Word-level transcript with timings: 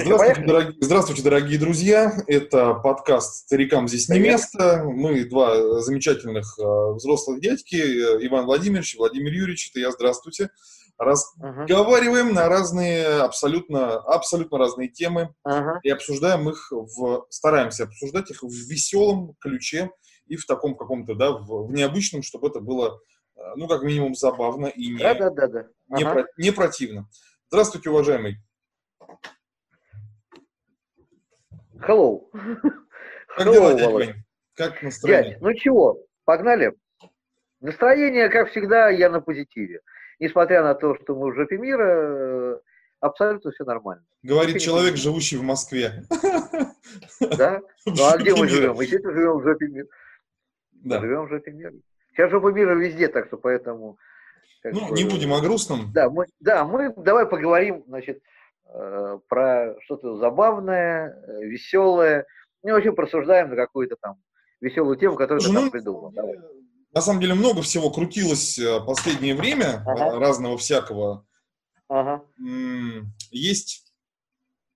Здравствуйте, 0.00 0.42
дорогие, 0.46 0.74
здравствуйте, 0.80 1.22
дорогие 1.22 1.58
друзья. 1.58 2.12
Это 2.28 2.74
подкаст 2.74 3.46
«Старикам 3.46 3.88
здесь 3.88 4.08
не 4.08 4.20
место». 4.20 4.84
Мы 4.84 5.24
два 5.24 5.80
замечательных 5.80 6.56
э, 6.58 6.92
взрослых 6.94 7.40
дядьки, 7.40 7.76
э, 7.76 8.26
Иван 8.26 8.46
Владимирович 8.46 8.94
и 8.94 8.98
Владимир 8.98 9.32
Юрьевич. 9.32 9.70
Это 9.70 9.80
я, 9.80 9.90
здравствуйте. 9.90 10.50
Разговариваем 10.98 12.28
uh-huh. 12.28 12.32
на 12.32 12.48
разные, 12.48 13.06
абсолютно, 13.06 13.94
абсолютно 13.98 14.58
разные 14.58 14.88
темы 14.88 15.34
uh-huh. 15.46 15.78
и 15.82 15.90
обсуждаем 15.90 16.48
их, 16.48 16.70
в, 16.70 17.26
стараемся 17.30 17.84
обсуждать 17.84 18.30
их 18.30 18.42
в 18.42 18.52
веселом 18.52 19.34
ключе 19.40 19.90
и 20.26 20.36
в 20.36 20.46
таком 20.46 20.76
каком-то, 20.76 21.14
да, 21.14 21.32
в, 21.32 21.66
в 21.66 21.72
необычном, 21.72 22.22
чтобы 22.22 22.48
это 22.48 22.60
было, 22.60 23.00
э, 23.36 23.40
ну, 23.56 23.66
как 23.66 23.82
минимум, 23.82 24.14
забавно 24.14 24.66
и 24.66 24.90
не, 24.90 24.98
да, 24.98 25.14
да, 25.14 25.30
да, 25.30 25.48
да. 25.48 25.66
Не, 25.88 26.04
uh-huh. 26.04 26.12
про, 26.12 26.26
не 26.36 26.52
противно. 26.52 27.08
Здравствуйте, 27.50 27.90
уважаемый. 27.90 28.38
Hello. 31.80 32.28
Как 33.36 33.46
Hello, 33.46 33.76
дела, 33.76 33.90
Вань? 33.90 34.14
Как 34.54 34.82
настроение? 34.82 35.32
Дядь, 35.32 35.40
ну 35.40 35.54
чего, 35.54 36.04
погнали. 36.24 36.72
Настроение, 37.60 38.28
как 38.28 38.50
всегда, 38.50 38.88
я 38.88 39.10
на 39.10 39.20
позитиве. 39.20 39.80
Несмотря 40.18 40.62
на 40.62 40.74
то, 40.74 40.96
что 40.96 41.14
мы 41.14 41.30
в 41.30 41.34
жопе 41.34 41.58
мира, 41.58 41.86
э, 41.86 42.60
абсолютно 43.00 43.50
все 43.52 43.64
нормально. 43.64 44.04
Говорит 44.22 44.54
Вообще 44.54 44.66
человек, 44.66 44.96
живущий 44.96 45.36
в 45.36 45.42
Москве. 45.42 46.04
Да? 47.36 47.60
Ну 47.86 48.04
а 48.04 48.16
где 48.18 48.34
мы 48.34 48.48
живем? 48.48 48.74
Мы 48.74 48.84
действительно 48.84 49.12
живем 49.12 49.38
в 49.38 49.42
жопе 49.42 49.66
мира. 49.68 49.86
Да. 50.72 51.00
Живем 51.00 51.26
в 51.26 51.28
жопе 51.28 51.52
мира. 51.52 51.72
Сейчас 52.12 52.30
жопа 52.30 52.48
мира 52.48 52.74
везде, 52.74 53.08
так 53.08 53.26
что 53.26 53.36
поэтому... 53.36 53.98
Ну, 54.64 54.88
бы, 54.88 54.94
не 54.94 55.04
будем 55.04 55.32
о 55.32 55.40
грустном. 55.40 55.92
Да, 55.92 56.10
мы, 56.10 56.26
да, 56.40 56.64
мы 56.64 56.92
давай 56.96 57.26
поговорим, 57.26 57.84
значит, 57.86 58.20
про 59.28 59.74
что-то 59.80 60.16
забавное, 60.16 61.22
э, 61.26 61.44
веселое. 61.44 62.26
Ну, 62.62 62.72
вообще 62.72 62.92
просуждаем 62.92 63.50
на 63.50 63.56
какую-то 63.56 63.96
там 64.00 64.16
веселую 64.60 64.96
тему, 64.96 65.16
которую 65.16 65.40
Слушай, 65.40 65.52
ты 65.52 65.56
там 65.56 65.64
ну, 65.66 65.70
придумал. 65.70 66.10
Давай. 66.12 66.36
На 66.92 67.00
самом 67.00 67.20
деле 67.20 67.34
много 67.34 67.62
всего 67.62 67.90
крутилось 67.90 68.58
в 68.58 68.84
последнее 68.84 69.34
время, 69.34 69.82
ага. 69.86 70.18
разного 70.18 70.58
всякого. 70.58 71.26
Ага. 71.88 72.24
Есть 73.30 73.92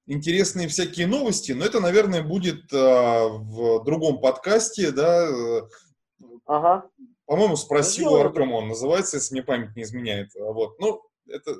интересные 0.07 0.69
всякие 0.69 1.07
новости, 1.07 1.53
но 1.53 1.65
это, 1.65 1.81
наверное, 1.81 2.23
будет 2.23 2.73
а, 2.73 3.29
в 3.29 3.85
другом 3.85 4.21
подкасте, 4.21 4.91
да. 4.91 5.29
Ага. 6.47 6.89
По-моему, 7.27 7.57
спроси 7.57 8.05
у 8.05 8.17
Аркама 8.17 8.57
он 8.57 8.69
называется, 8.69 9.17
если 9.17 9.35
мне 9.35 9.43
память 9.43 9.75
не 9.77 9.83
изменяет. 9.83 10.31
Вот. 10.35 10.79
Ну, 10.81 11.03
это 11.29 11.57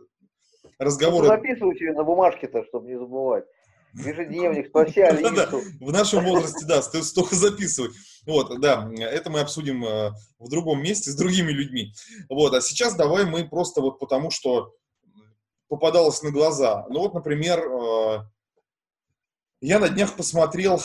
разговоры... 0.85 1.27
Записывайте 1.27 1.93
на 1.93 2.05
бумажке-то, 2.05 2.65
чтобы 2.67 2.89
не 2.89 2.99
забывать. 2.99 3.45
Ежедневник, 3.95 4.69
спроси 4.71 5.01
Алису. 5.01 5.63
В 5.81 5.93
нашем 5.93 6.25
возрасте, 6.25 6.65
да, 6.67 6.83
стоит 6.83 7.05
столько 7.05 7.35
записывать. 7.35 7.93
Вот, 8.27 8.61
да, 8.61 8.89
это 8.99 9.31
мы 9.31 9.41
обсудим 9.41 9.85
э, 9.85 10.11
в 10.39 10.49
другом 10.49 10.83
месте 10.83 11.11
с 11.11 11.17
другими 11.17 11.51
людьми. 11.51 11.93
Вот, 12.29 12.55
а 12.55 12.61
сейчас 12.61 12.95
давай 12.95 13.25
мы 13.25 13.49
просто 13.49 13.81
вот 13.81 13.99
потому, 13.99 14.31
что 14.31 14.75
попадалось 15.69 16.23
на 16.23 16.31
глаза. 16.31 16.87
Ну 16.89 17.01
вот, 17.01 17.15
например, 17.15 17.59
э, 17.61 18.19
я 19.61 19.79
на 19.79 19.89
днях 19.89 20.17
посмотрел 20.17 20.81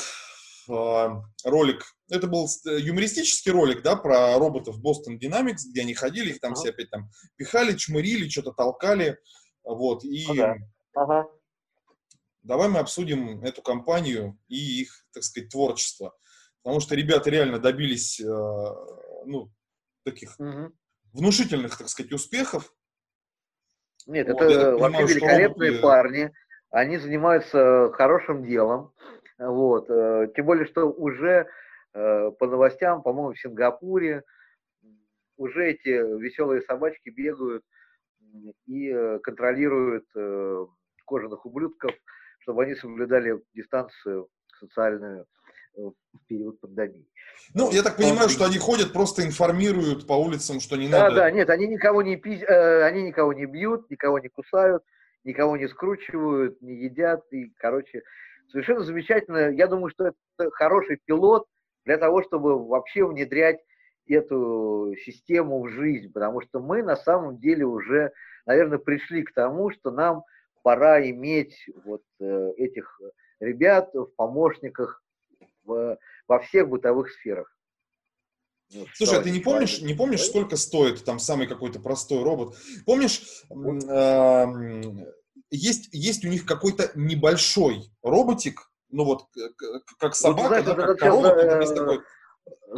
э, 0.68 1.08
ролик, 1.44 1.86
это 2.10 2.28
был 2.28 2.48
юмористический 2.66 3.52
ролик, 3.52 3.84
да, 3.84 3.96
про 3.96 4.38
роботов 4.38 4.78
Boston 4.82 5.20
Dynamics, 5.22 5.70
где 5.70 5.82
они 5.82 5.94
ходили, 5.94 6.32
их 6.32 6.40
там 6.40 6.56
все 6.56 6.70
опять 6.70 6.90
там 6.90 7.10
пихали, 7.36 7.76
чмырили, 7.76 8.30
что-то 8.30 8.52
толкали. 8.52 9.18
Вот, 9.68 10.04
и 10.06 10.26
ага. 10.30 10.56
Ага. 10.96 11.28
давай 12.42 12.70
мы 12.70 12.80
обсудим 12.80 13.44
эту 13.44 13.62
компанию 13.62 14.40
и 14.48 14.82
их, 14.82 15.06
так 15.14 15.24
сказать, 15.24 15.50
творчество. 15.50 16.16
Потому 16.64 16.80
что 16.80 16.96
ребята 16.96 17.30
реально 17.30 17.60
добились, 17.60 18.20
э, 18.20 18.26
ну, 19.26 19.52
таких 20.04 20.40
угу. 20.40 20.72
внушительных, 21.14 21.78
так 21.78 21.90
сказать, 21.90 22.14
успехов. 22.14 22.74
Нет, 24.06 24.30
вот, 24.30 24.42
это 24.42 24.78
вообще 24.78 25.00
понимаю, 25.00 25.08
великолепные 25.08 25.70
роботы... 25.72 25.84
парни. 25.84 26.34
Они 26.70 26.98
занимаются 26.98 27.92
хорошим 27.94 28.46
делом. 28.46 28.94
Вот. 29.38 29.90
Э, 29.90 30.32
тем 30.34 30.46
более, 30.46 30.66
что 30.66 30.90
уже 30.90 31.48
э, 31.94 32.32
по 32.32 32.48
новостям, 32.48 33.04
по-моему, 33.04 33.34
в 33.34 33.40
Сингапуре 33.40 34.24
уже 35.36 35.72
эти 35.72 35.90
веселые 35.90 36.62
собачки 36.62 37.10
бегают 37.10 37.64
и 38.66 38.90
э, 38.90 39.20
контролирует 39.20 40.06
э, 40.16 40.66
кожаных 41.06 41.46
ублюдков, 41.46 41.92
чтобы 42.40 42.64
они 42.64 42.76
соблюдали 42.76 43.42
дистанцию 43.54 44.30
социальную 44.60 45.26
э, 45.78 45.82
в 45.82 46.26
период 46.28 46.60
пандемии. 46.60 47.06
Ну, 47.54 47.72
я 47.72 47.84
так 47.84 47.98
понимаю, 47.98 48.30
что 48.30 48.46
они 48.46 48.58
ходят, 48.58 48.94
просто 48.94 49.26
информируют 49.26 50.08
по 50.08 50.14
улицам, 50.14 50.60
что 50.60 50.76
не 50.76 50.88
надо. 50.88 51.16
Да, 51.16 51.22
да, 51.24 51.32
нет, 51.32 51.50
они 51.50 51.68
никого 51.68 52.02
не 52.02 52.18
пи... 52.18 52.44
они 52.44 53.04
никого 53.04 53.34
не 53.34 53.46
бьют, 53.46 53.90
никого 53.90 54.20
не 54.20 54.30
кусают, 54.30 54.84
никого 55.24 55.56
не 55.58 55.68
скручивают, 55.68 56.62
не 56.62 56.76
едят. 56.76 57.22
И, 57.32 57.52
короче, 57.58 58.02
совершенно 58.52 58.82
замечательно. 58.84 59.52
Я 59.52 59.68
думаю, 59.68 59.92
что 59.92 60.08
это 60.08 60.52
хороший 60.52 61.00
пилот 61.06 61.46
для 61.86 61.98
того, 61.98 62.24
чтобы 62.24 62.68
вообще 62.68 63.06
внедрять 63.06 63.60
эту 64.12 64.94
систему 65.04 65.62
в 65.62 65.70
жизнь, 65.70 66.12
потому 66.12 66.42
что 66.42 66.60
мы 66.60 66.84
на 66.84 66.96
самом 66.96 67.38
деле 67.40 67.66
уже, 67.66 68.12
наверное, 68.46 68.78
пришли 68.78 69.24
к 69.24 69.34
тому, 69.34 69.72
что 69.72 69.92
нам 69.92 70.24
пора 70.64 71.02
иметь 71.10 71.56
вот 71.86 72.04
э, 72.20 72.52
этих 72.58 73.00
ребят 73.40 73.94
в 73.94 74.08
помощниках 74.16 75.04
в, 75.64 75.98
во 76.28 76.40
всех 76.40 76.70
бытовых 76.70 77.12
сферах. 77.12 77.54
Ну, 78.74 78.86
Слушай, 78.94 79.20
а 79.20 79.22
ты 79.22 79.32
не 79.32 79.40
помнишь, 79.40 79.82
не 79.82 79.94
помнишь, 79.94 80.26
сколько 80.26 80.58
стоит 80.58 81.04
там 81.06 81.20
самый 81.20 81.48
какой-то 81.48 81.80
простой 81.80 82.22
робот? 82.22 82.58
Помнишь, 82.86 83.46
э, 83.50 84.46
есть, 85.52 85.90
есть 85.94 86.26
у 86.26 86.28
них 86.28 86.46
какой-то 86.46 86.92
небольшой 86.96 87.90
роботик, 88.02 88.70
ну 88.90 89.06
вот 89.06 89.28
как 90.00 90.16
собака, 90.16 90.42
вот, 90.42 90.48
знаешь, 90.48 90.66
да, 90.66 90.76
как 90.76 91.00
корова, 91.00 91.62
сейчас, 91.62 91.74
такой 91.74 92.02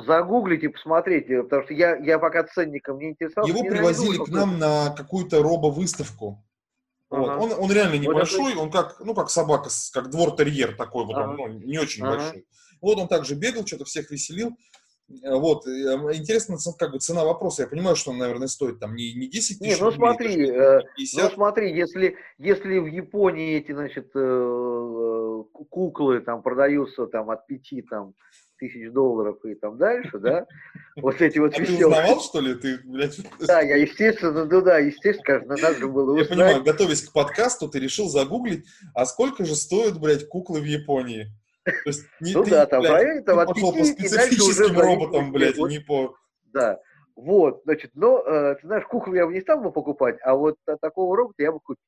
загуглите, 0.05 0.69
посмотрите, 0.69 1.43
потому 1.43 1.63
что 1.63 1.73
я, 1.73 1.95
я 1.97 2.19
пока 2.19 2.43
ценником 2.43 2.99
не 2.99 3.09
интересовался. 3.09 3.53
Его 3.53 3.67
привозили 3.67 4.23
к 4.23 4.29
нам 4.29 4.59
на 4.59 4.91
какую-то 4.91 5.41
робо-выставку. 5.41 6.43
Ага. 7.09 7.37
Вот. 7.37 7.53
Он, 7.53 7.63
он 7.63 7.71
реально 7.71 7.95
небольшой, 7.95 8.55
он 8.55 8.71
как, 8.71 8.99
ну, 8.99 9.13
как 9.15 9.29
собака, 9.29 9.69
как 9.93 10.09
двор-терьер 10.09 10.75
такой, 10.75 11.05
вот 11.05 11.15
ага. 11.15 11.29
он, 11.29 11.37
ну, 11.37 11.47
не 11.47 11.79
очень 11.79 12.03
ага. 12.03 12.17
большой. 12.17 12.45
Вот 12.81 12.97
он 12.97 13.07
также 13.07 13.35
бегал, 13.35 13.65
что-то 13.65 13.85
всех 13.85 14.11
веселил. 14.11 14.55
Э, 15.23 15.35
вот, 15.35 15.65
э, 15.65 15.95
интересно, 16.13 16.57
как 16.77 16.91
бы 16.91 16.99
цена 16.99 17.23
вопроса. 17.23 17.63
Я 17.63 17.67
понимаю, 17.67 17.95
что 17.95 18.11
он, 18.11 18.19
наверное, 18.19 18.47
стоит 18.47 18.79
там 18.79 18.95
не, 18.95 19.13
не 19.13 19.27
10 19.27 19.59
тысяч. 19.59 19.79
Не, 19.79 19.83
ну 19.83 19.91
смотри, 19.91 20.29
рублей, 20.29 20.51
э, 20.51 20.81
ну 21.15 21.29
смотри, 21.29 21.75
если, 21.75 22.15
если 22.37 22.77
в 22.79 22.85
Японии 22.85 23.57
эти, 23.57 23.71
значит, 23.71 24.11
куклы 25.69 26.21
там 26.21 26.41
продаются 26.41 27.07
там 27.07 27.29
от 27.31 27.47
5 27.47 27.61
там, 27.89 28.13
тысяч 28.59 28.91
долларов 28.91 29.37
и 29.45 29.55
там 29.55 29.77
дальше, 29.77 30.19
да, 30.19 30.45
вот 30.97 31.21
эти 31.21 31.39
вот 31.39 31.53
а 31.55 31.59
веселые. 31.59 31.79
ты 31.79 31.87
узнавал, 31.87 32.21
что 32.21 32.39
ли? 32.41 32.53
Ты, 32.55 32.79
блядь... 32.83 33.19
Да, 33.39 33.61
я, 33.61 33.77
естественно, 33.77 34.45
ну 34.45 34.61
да, 34.61 34.77
естественно, 34.79 35.23
конечно, 35.23 35.69
надо 35.69 35.87
было 35.87 36.11
узнать. 36.11 36.29
Я 36.29 36.35
понимаю, 36.35 36.63
готовясь 36.63 37.03
к 37.03 37.13
подкасту, 37.13 37.69
ты 37.69 37.79
решил 37.79 38.09
загуглить, 38.09 38.65
а 38.93 39.05
сколько 39.05 39.45
же 39.45 39.55
стоят, 39.55 39.99
блядь, 39.99 40.27
куклы 40.27 40.61
в 40.61 40.65
Японии? 40.65 41.27
То 41.63 41.71
есть, 41.85 42.05
не, 42.19 42.33
ну 42.33 42.43
ты, 42.43 42.51
да, 42.51 42.65
там, 42.65 42.81
блядь, 42.81 42.91
районе, 42.91 43.21
там, 43.21 43.39
от 43.39 43.49
пошел 43.49 43.73
по 43.73 43.83
специфическим 43.83 44.79
роботам, 44.79 45.31
блядь, 45.31 45.57
вот, 45.57 45.69
не 45.69 45.79
по... 45.79 46.15
Да, 46.53 46.79
вот, 47.15 47.61
значит, 47.65 47.91
но, 47.95 48.23
э, 48.25 48.55
ты 48.55 48.67
знаешь, 48.67 48.85
куклу 48.85 49.13
я 49.13 49.25
бы 49.25 49.33
не 49.33 49.41
стал 49.41 49.59
бы 49.59 49.71
покупать, 49.71 50.17
а 50.23 50.35
вот 50.35 50.55
а, 50.65 50.77
такого 50.77 51.15
робота 51.15 51.43
я 51.43 51.51
бы 51.51 51.59
купил. 51.59 51.83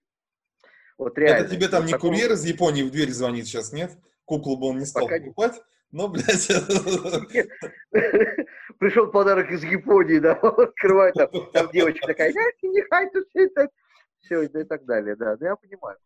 Вот 0.98 1.18
реально. 1.18 1.46
Это 1.46 1.56
тебе 1.56 1.68
там 1.68 1.86
не 1.86 1.94
такого... 1.94 2.12
курьер 2.12 2.34
из 2.34 2.46
Японии 2.46 2.84
в 2.84 2.92
дверь 2.92 3.12
звонит 3.12 3.48
сейчас, 3.48 3.72
нет? 3.72 3.92
Куклу 4.26 4.58
бы 4.58 4.68
он 4.68 4.80
не 4.80 4.86
стал 4.86 5.04
Пока... 5.04 5.20
покупать? 5.20 5.60
Ну, 5.92 6.08
блядь. 6.08 6.48
Пришел 8.80 9.08
подарок 9.08 9.52
из 9.52 9.64
Японии, 9.64 10.20
да, 10.20 10.34
открывает, 10.34 11.16
там, 11.16 11.30
там 11.52 11.70
девочка 11.72 12.08
такая, 12.08 12.34
не 12.62 12.82
хай 12.90 13.10
тут 13.12 13.28
все, 14.22 14.44
и 14.44 14.64
так 14.64 14.86
далее, 14.86 15.16
да, 15.16 15.36
ну 15.40 15.46
я 15.46 15.56
понимаю. 15.56 15.98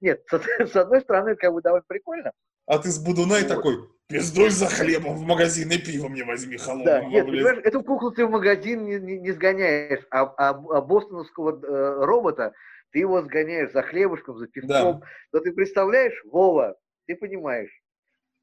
Нет, 0.00 0.24
с, 0.30 0.76
одной 0.76 1.00
стороны, 1.00 1.30
это 1.30 1.40
как 1.40 1.52
бы 1.52 1.62
довольно 1.62 1.84
прикольно. 1.86 2.32
А 2.66 2.78
ты 2.78 2.90
с 2.90 2.98
Будуной 2.98 3.42
вот. 3.42 3.48
такой, 3.48 3.88
пиздуй 4.08 4.50
за 4.50 4.66
хлебом 4.66 5.16
в 5.16 5.22
магазин 5.22 5.70
и 5.70 5.78
пиво 5.78 6.08
мне 6.08 6.24
возьми 6.24 6.56
холодного. 6.56 7.00
Да, 7.00 7.06
нет, 7.06 7.26
понимаешь, 7.26 7.58
эту 7.64 7.82
куклу 7.82 8.10
ты 8.10 8.26
в 8.26 8.30
магазин 8.30 8.84
не, 8.84 8.98
не, 8.98 9.18
не 9.18 9.32
сгоняешь, 9.32 10.04
а, 10.10 10.22
а, 10.22 10.50
а 10.50 10.80
бостоновского 10.80 11.60
э, 11.60 12.04
робота 12.04 12.52
ты 12.90 13.00
его 13.00 13.22
сгоняешь 13.22 13.72
за 13.72 13.82
хлебушком, 13.82 14.38
за 14.38 14.46
пивком. 14.46 15.00
Да. 15.00 15.06
Но 15.32 15.40
ты 15.40 15.52
представляешь, 15.52 16.20
Вова, 16.24 16.76
ты 17.06 17.16
понимаешь, 17.16 17.81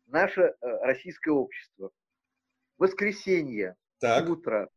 наше 0.09 0.41
э, 0.41 0.53
российское 0.81 1.31
общество. 1.31 1.91
Воскресенье, 2.77 3.75
так. 3.99 4.29
утро. 4.29 4.69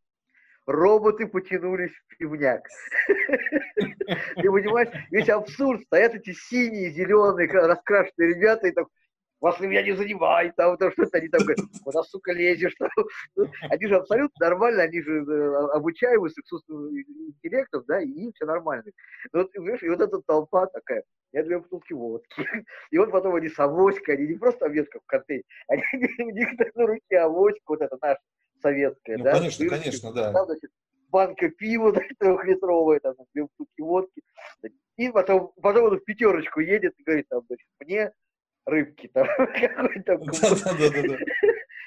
роботы 0.67 1.26
потянулись 1.26 1.93
в 2.08 2.17
пивняк. 2.17 2.67
Ты 3.76 4.50
понимаешь, 4.50 4.88
весь 5.11 5.29
абсурд, 5.29 5.82
стоят 5.82 6.14
эти 6.14 6.32
синие, 6.32 6.90
зеленые, 6.90 7.49
раскрашенные 7.49 8.34
ребята, 8.34 8.69
и 8.69 8.73
так, 8.73 8.88
вас 9.43 9.59
меня 9.59 9.83
не 9.83 9.93
занимает, 9.93 10.55
там, 10.56 10.77
там 10.79 10.93
что-то 10.93 11.19
они 11.19 11.29
там 11.29 11.43
говорят, 11.43 11.67
куда, 11.83 12.03
сука, 12.05 12.33
лезешь, 12.33 12.75
там. 12.79 12.89
Они 13.71 13.87
же 13.87 13.97
абсолютно 13.97 14.47
нормально, 14.47 14.85
они 14.85 15.03
же 15.03 15.25
э, 15.25 15.55
обучаемы 15.73 16.31
с 16.31 16.39
искусственным 16.39 16.97
интеллектом, 16.97 17.83
да, 17.89 18.00
и 18.00 18.09
им 18.09 18.33
все 18.33 18.47
нормально. 18.47 18.85
И 19.33 19.37
вот, 19.37 19.50
и 19.55 19.89
вот 19.89 20.00
эта 20.00 20.21
толпа 20.23 20.67
такая, 20.67 21.03
я 21.33 21.43
две 21.43 21.59
бутылки 21.59 21.93
водки. 21.93 22.49
И 22.91 22.99
вот 22.99 23.11
потом 23.11 23.35
они 23.35 23.49
с 23.49 23.59
авоськой, 23.59 24.17
они 24.17 24.29
не 24.29 24.35
просто 24.35 24.67
авоська 24.67 25.00
в 25.00 25.06
контейнере, 25.06 25.44
они 25.69 25.83
у 26.19 26.31
них 26.31 26.49
на 26.75 26.87
руке 26.87 27.19
авоська, 27.19 27.62
вот 27.67 27.81
это 27.81 27.99
наша 28.00 28.21
советская, 28.61 29.19
ну, 29.19 29.25
да. 29.25 29.33
конечно, 29.33 29.69
конечно, 29.69 30.12
да. 30.12 30.33
Там, 30.33 30.47
значит, 30.47 30.71
банка 31.09 31.49
пива 31.49 31.93
трехлитровая, 32.19 33.00
там, 33.00 33.15
две 33.35 33.43
бутылки 33.43 33.81
водки. 33.81 34.23
И 34.97 35.11
потом, 35.11 35.53
потом 35.61 35.85
он 35.87 35.99
в 35.99 36.05
пятерочку 36.05 36.61
едет 36.61 36.94
и 36.97 37.03
говорит, 37.03 37.27
там, 37.29 37.43
значит, 37.49 37.67
мне 37.81 38.12
рыбки 38.67 39.09
там, 39.09 39.26
какой 39.37 40.03
там, 40.03 40.20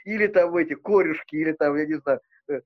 или 0.06 0.28
там 0.28 0.56
эти 0.56 0.76
корюшки, 0.76 1.36
или 1.36 1.54
там, 1.54 1.76
я 1.78 1.86
не 1.86 1.96
знаю, 1.96 2.22
э, 2.50 2.62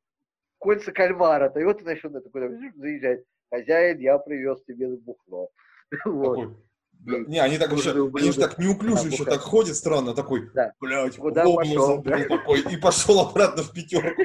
кольца 0.58 0.92
кальмара, 0.92 1.50
то 1.50 1.60
и 1.60 1.64
вот, 1.64 1.82
значит, 1.82 2.06
он 2.06 2.22
такой 2.22 2.50
заезжает, 2.76 3.26
хозяин, 3.52 4.00
я 4.00 4.18
привез 4.18 4.64
тебе 4.66 4.88
бухло. 4.98 5.50
Вот. 6.06 6.56
Не, 7.02 7.40
они 7.40 7.58
так 7.58 7.72
еще, 7.72 7.92
они 7.92 8.32
же 8.32 8.40
так 8.42 8.58
неуклюже 8.58 9.08
еще 9.08 9.24
так 9.24 9.40
ходят 9.40 9.76
странно, 9.76 10.14
такой, 10.14 10.52
да. 10.54 10.74
блядь, 10.82 11.16
Куда 11.16 11.46
пошел, 11.46 12.02
да? 12.04 12.28
такой, 12.28 12.60
и 12.60 12.76
пошел 12.76 13.22
обратно 13.22 13.64
в 13.64 13.72
пятерку. 13.72 14.22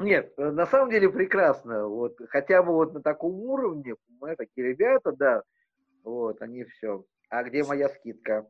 Нет, 0.00 0.32
э, 0.36 0.50
на 0.50 0.66
самом 0.66 0.90
деле 0.90 1.10
прекрасно. 1.10 1.86
Вот 1.86 2.16
хотя 2.28 2.62
бы 2.62 2.72
вот 2.72 2.92
на 2.92 3.02
таком 3.02 3.34
уровне, 3.34 3.94
мы 4.20 4.36
такие 4.36 4.68
ребята, 4.68 5.12
да, 5.12 5.42
вот, 6.04 6.40
они 6.42 6.64
все. 6.64 7.04
А 7.30 7.42
где 7.42 7.62
моя 7.64 7.88
скидка? 7.88 8.46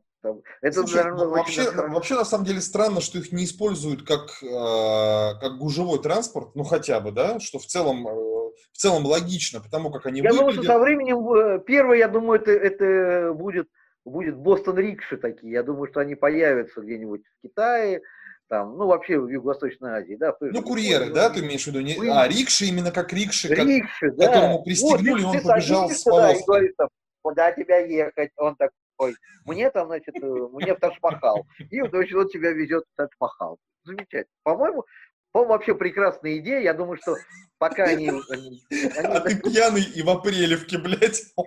Это, 0.61 0.81
Слушай, 0.81 1.03
наверное, 1.03 1.27
вообще, 1.27 1.71
вообще, 1.71 2.15
на 2.15 2.25
самом 2.25 2.45
деле, 2.45 2.59
странно, 2.59 2.99
что 2.99 3.19
их 3.19 3.31
не 3.31 3.45
используют 3.45 4.05
как, 4.05 4.43
э, 4.43 5.39
как 5.39 5.57
гужевой 5.57 6.01
транспорт, 6.01 6.55
ну, 6.55 6.65
хотя 6.65 6.99
бы, 6.99 7.13
да, 7.13 7.39
что 7.39 7.57
в 7.57 7.65
целом, 7.65 8.05
э, 8.05 8.11
в 8.11 8.77
целом 8.77 9.05
логично, 9.05 9.61
потому 9.61 9.91
как 9.91 10.07
они 10.07 10.19
Я 10.19 10.31
выглядят... 10.31 10.39
думаю, 10.39 10.53
что 10.53 10.63
со 10.63 10.79
временем, 10.79 11.31
э, 11.31 11.59
первое, 11.65 11.99
я 11.99 12.09
думаю, 12.09 12.41
это, 12.41 12.51
это 12.51 13.33
будет, 13.33 13.69
будет 14.03 14.35
Бостон 14.35 14.77
Рикши 14.77 15.15
такие, 15.15 15.53
я 15.53 15.63
думаю, 15.63 15.87
что 15.89 16.01
они 16.01 16.15
появятся 16.15 16.81
где-нибудь 16.81 17.21
в 17.21 17.47
Китае, 17.47 18.01
там, 18.49 18.77
ну, 18.77 18.87
вообще 18.87 19.19
в 19.19 19.29
Юго-Восточной 19.29 20.01
Азии, 20.01 20.17
да. 20.19 20.35
Ну, 20.41 20.61
курьеры, 20.63 21.13
да, 21.13 21.29
ты 21.29 21.39
имеешь 21.39 21.63
в 21.63 21.67
виду? 21.67 21.79
Не... 21.79 21.95
А, 22.09 22.27
рикши 22.27 22.65
именно 22.65 22.91
как 22.91 23.13
рикши, 23.13 23.47
рикши 23.47 24.09
как... 24.09 24.15
да. 24.17 24.27
которому 24.27 24.63
пристегнули, 24.63 25.21
вот, 25.21 25.35
он 25.35 25.41
побежал 25.43 25.89
с 25.89 26.03
повозкой. 26.03 26.33
Да, 26.33 26.39
и 26.39 26.45
говорит, 26.45 26.75
там, 26.75 26.89
куда 27.21 27.51
тебя 27.51 27.77
ехать? 27.79 28.31
Он 28.37 28.55
такой, 28.55 29.15
мне 29.45 29.69
там, 29.71 29.87
значит, 29.87 30.15
э, 30.21 30.25
мне 30.25 30.75
в 30.75 30.79
Ташмахал. 30.79 31.45
И, 31.69 31.81
значит, 31.81 32.15
он 32.15 32.27
тебя 32.29 32.51
везет 32.51 32.83
в 32.93 32.95
Ташмахал. 32.97 33.57
Замечательно. 33.83 34.25
По-моему, 34.43 34.85
по-моему, 35.31 35.53
вообще 35.53 35.75
прекрасная 35.75 36.37
идея. 36.39 36.59
Я 36.59 36.73
думаю, 36.73 36.97
что 36.97 37.15
пока 37.59 37.83
они... 37.83 38.09
они, 38.29 38.61
а 38.95 39.19
ты 39.19 39.39
пьяный 39.39 39.83
и 39.83 40.01
в 40.01 40.09
апрелевке, 40.09 40.77
блядь. 40.79 41.21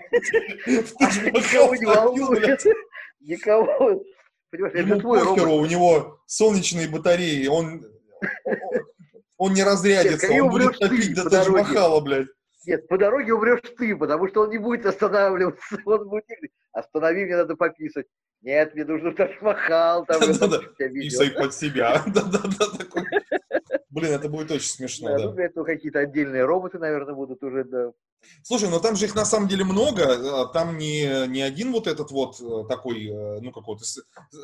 Никого 0.66 1.74
не 1.74 1.86
волнует. 1.86 2.64
Никого. 3.20 4.04
Ему 4.52 5.00
похеру, 5.00 5.54
у 5.54 5.66
него 5.66 6.20
солнечные 6.26 6.86
батареи, 6.86 7.46
он, 7.46 7.86
он 9.38 9.54
не 9.54 9.64
разрядится, 9.64 10.30
он 10.30 10.50
будет 10.50 10.78
топить 10.78 11.14
до 11.14 11.28
Тадж-Махала, 11.28 12.00
блядь. 12.00 12.28
Нет, 12.66 12.88
по 12.88 12.98
дороге 12.98 13.34
умрешь 13.34 13.60
ты, 13.76 13.96
потому 13.96 14.28
что 14.28 14.42
он 14.42 14.50
не 14.50 14.58
будет 14.58 14.86
останавливаться. 14.86 15.76
Он 15.84 16.08
будет 16.08 16.24
останови, 16.72 17.24
мне 17.24 17.36
надо 17.36 17.56
пописать. 17.56 18.06
Нет, 18.42 18.74
мне 18.74 18.84
нужно 18.84 19.12
Тадж-Махал. 19.12 20.04
Там, 20.06 20.20
Писай 20.78 21.30
под 21.30 21.54
себя. 21.54 22.04
Блин, 23.90 24.12
это 24.12 24.28
будет 24.28 24.50
очень 24.50 24.68
смешно, 24.68 25.18
да. 25.18 25.28
да. 25.28 25.50
Ну, 25.54 25.64
какие-то 25.64 26.00
отдельные 26.00 26.44
роботы, 26.44 26.78
наверное, 26.78 27.14
будут 27.14 27.42
уже, 27.42 27.64
да. 27.64 27.92
Слушай, 28.42 28.70
ну 28.70 28.80
там 28.80 28.96
же 28.96 29.06
их 29.06 29.14
на 29.14 29.24
самом 29.24 29.48
деле 29.48 29.64
много. 29.64 30.42
А 30.42 30.46
там 30.46 30.78
не, 30.78 31.26
не 31.28 31.42
один 31.42 31.72
вот 31.72 31.86
этот 31.86 32.10
вот 32.10 32.40
э, 32.40 32.68
такой, 32.68 33.06
э, 33.06 33.40
ну, 33.40 33.52
какого-то 33.52 33.84
э, 33.84 34.38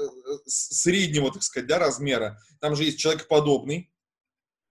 среднего, 0.47 1.33
так 1.33 1.43
сказать, 1.43 1.69
да, 1.69 1.79
размера. 1.79 2.39
Там 2.61 2.75
же 2.75 2.85
есть 2.85 2.99
человекоподобный. 2.99 3.91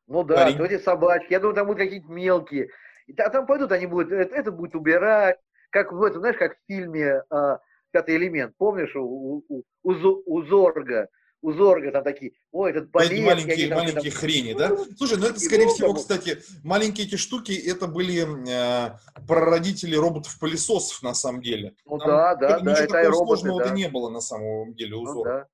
Ну 0.08 0.24
да, 0.24 0.36
парень. 0.36 0.62
эти 0.62 0.82
собачки. 0.82 1.32
Я 1.32 1.40
думаю, 1.40 1.56
там 1.56 1.68
будут 1.68 1.82
какие-то 1.82 2.12
мелкие. 2.12 2.70
А 3.18 3.30
там 3.30 3.46
пойдут, 3.46 3.72
они 3.72 3.86
будут, 3.86 4.12
это, 4.12 4.36
это 4.36 4.52
будет 4.52 4.76
убирать, 4.76 5.38
как 5.70 5.92
в 5.92 6.04
этом, 6.04 6.22
знаешь, 6.22 6.38
как 6.38 6.58
в 6.58 6.66
фильме 6.68 7.24
а, 7.30 7.60
«Пятый 7.92 8.18
элемент», 8.18 8.56
помнишь, 8.58 8.96
у, 8.96 9.44
у, 9.48 9.64
у, 9.84 9.94
у 9.94 10.44
Зорга, 10.44 11.10
у 11.42 11.52
Зорга 11.54 11.92
там 11.92 12.04
такие, 12.04 12.34
ой, 12.52 12.72
этот 12.72 12.90
балет. 12.90 13.12
Эти 13.12 13.22
маленькие, 13.22 13.70
там, 13.70 13.78
маленькие 13.80 14.12
там... 14.12 14.20
хрени, 14.20 14.54
да? 14.54 14.78
Слушай, 14.98 15.18
ну 15.18 15.28
это, 15.28 15.40
скорее 15.40 15.68
всего, 15.68 15.94
кстати, 15.94 16.40
маленькие 16.64 17.08
эти 17.08 17.16
штуки, 17.16 17.52
это 17.52 17.88
были 17.88 18.26
э, 18.50 18.98
прародители 19.28 19.96
роботов-пылесосов, 19.96 21.02
на 21.04 21.14
самом 21.14 21.42
деле. 21.42 21.76
Ну 21.86 21.98
там, 22.00 22.08
да, 22.08 22.36
да, 22.36 22.60
да, 22.60 22.74
это 22.74 22.88
такого 22.88 23.04
роботы, 23.04 23.26
сложного-то 23.42 23.70
да. 23.70 23.76
не 23.76 23.88
было, 23.88 24.10
на 24.10 24.22
самом 24.22 24.74
деле, 24.74 24.96
у 24.96 25.04
ну, 25.04 25.14
Зорга. 25.14 25.30
Да. 25.30 25.48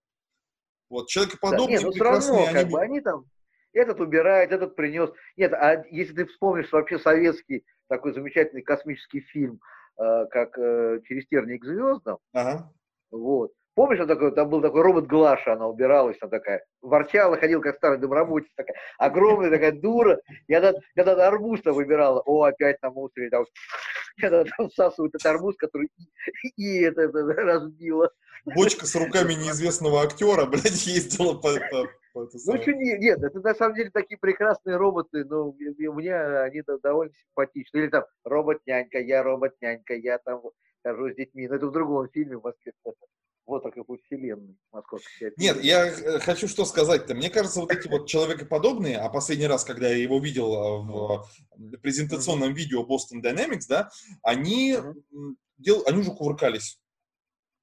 Вот, 0.89 1.07
человекоподобные, 1.07 1.79
да, 1.79 1.83
нет, 1.83 1.83
ну, 1.83 1.91
прекрасные, 1.91 2.45
равно, 2.45 2.49
они... 2.49 2.59
Как 2.59 2.71
бы, 2.71 2.81
они 2.81 3.01
там, 3.01 3.25
этот 3.73 3.99
убирает, 3.99 4.51
этот 4.51 4.75
принес. 4.75 5.11
Нет, 5.37 5.53
а 5.53 5.83
если 5.89 6.13
ты 6.13 6.25
вспомнишь 6.25 6.71
вообще 6.71 6.99
советский 6.99 7.65
такой 7.89 8.13
замечательный 8.13 8.61
космический 8.61 9.21
фильм, 9.21 9.59
э, 9.99 10.25
как 10.31 10.57
э, 10.57 11.01
«Через 11.05 11.27
тернии 11.27 11.57
к 11.57 11.65
звездам», 11.65 12.19
ага. 12.33 12.71
вот, 13.11 13.51
Помнишь, 13.75 13.99
он 13.99 14.07
такой, 14.07 14.31
там 14.35 14.49
был 14.49 14.61
такой 14.61 14.83
робот 14.83 15.07
Глаша, 15.07 15.53
она 15.53 15.67
убиралась, 15.67 16.17
там 16.19 16.29
такая, 16.29 16.63
ворчала, 16.81 17.37
ходила, 17.37 17.59
как 17.59 17.77
старый 17.77 17.97
домработница, 17.97 18.53
такая, 18.55 18.75
огромная 18.99 19.49
такая 19.49 19.71
дура. 19.71 20.19
Я 20.47 20.61
когда, 20.61 20.79
когда 20.95 21.27
арбуз 21.27 21.61
там 21.61 21.73
выбирала, 21.73 22.21
о, 22.21 22.43
опять 22.43 22.79
на 22.83 22.91
мусоре, 22.91 23.31
там, 23.31 23.45
когда 24.21 24.43
там 24.43 24.69
всасывают 24.69 25.15
этот 25.15 25.25
арбуз, 25.25 25.55
который 25.57 25.89
и, 26.43 26.49
и 26.55 26.81
это, 26.83 27.01
это 27.01 27.19
разбила. 27.19 28.11
Бочка 28.45 28.85
с 28.85 28.93
руками 28.95 29.33
неизвестного 29.33 30.03
актера, 30.03 30.45
блядь, 30.45 30.85
ездила 30.85 31.33
по, 31.33 31.49
по 31.71 31.89
Ну, 32.13 32.61
что 32.61 32.71
нет, 32.73 32.99
нет, 32.99 33.23
это 33.23 33.39
на 33.39 33.55
самом 33.55 33.75
деле 33.75 33.89
такие 33.89 34.17
прекрасные 34.17 34.77
роботы, 34.77 35.25
но 35.25 35.53
мне 35.53 36.15
они 36.15 36.61
довольно 36.81 37.13
симпатичны. 37.13 37.77
Или 37.79 37.87
там 37.87 38.05
робот-нянька, 38.23 38.99
я 38.99 39.23
робот-нянька, 39.23 39.95
я 39.95 40.19
там 40.19 40.41
хожу 40.83 41.11
с 41.11 41.15
детьми. 41.15 41.47
Но 41.47 41.55
это 41.55 41.67
в 41.67 41.71
другом 41.71 42.09
фильме 42.09 42.37
в 42.37 42.43
Москве 42.43 42.73
вот 43.45 43.63
так 43.63 43.75
такой 43.75 43.99
вселенной 44.05 44.55
московской. 44.71 45.33
Нет, 45.37 45.61
я 45.63 45.87
э, 45.87 46.19
хочу 46.19 46.47
что 46.47 46.65
сказать-то. 46.65 47.13
Мне 47.13 47.29
кажется, 47.29 47.59
вот 47.59 47.71
эти 47.71 47.87
вот 47.87 48.07
человекоподобные, 48.07 48.97
а 48.97 49.09
последний 49.09 49.47
раз, 49.47 49.65
когда 49.65 49.89
я 49.89 49.97
его 49.97 50.19
видел 50.19 50.53
э, 50.53 51.23
в 51.57 51.77
презентационном 51.81 52.51
mm-hmm. 52.51 52.53
видео 52.53 52.85
Boston 52.85 53.21
Dynamics, 53.21 53.65
да, 53.67 53.89
они, 54.21 54.77
дел, 55.57 55.83
они 55.85 55.99
уже 55.99 56.11
кувыркались. 56.11 56.79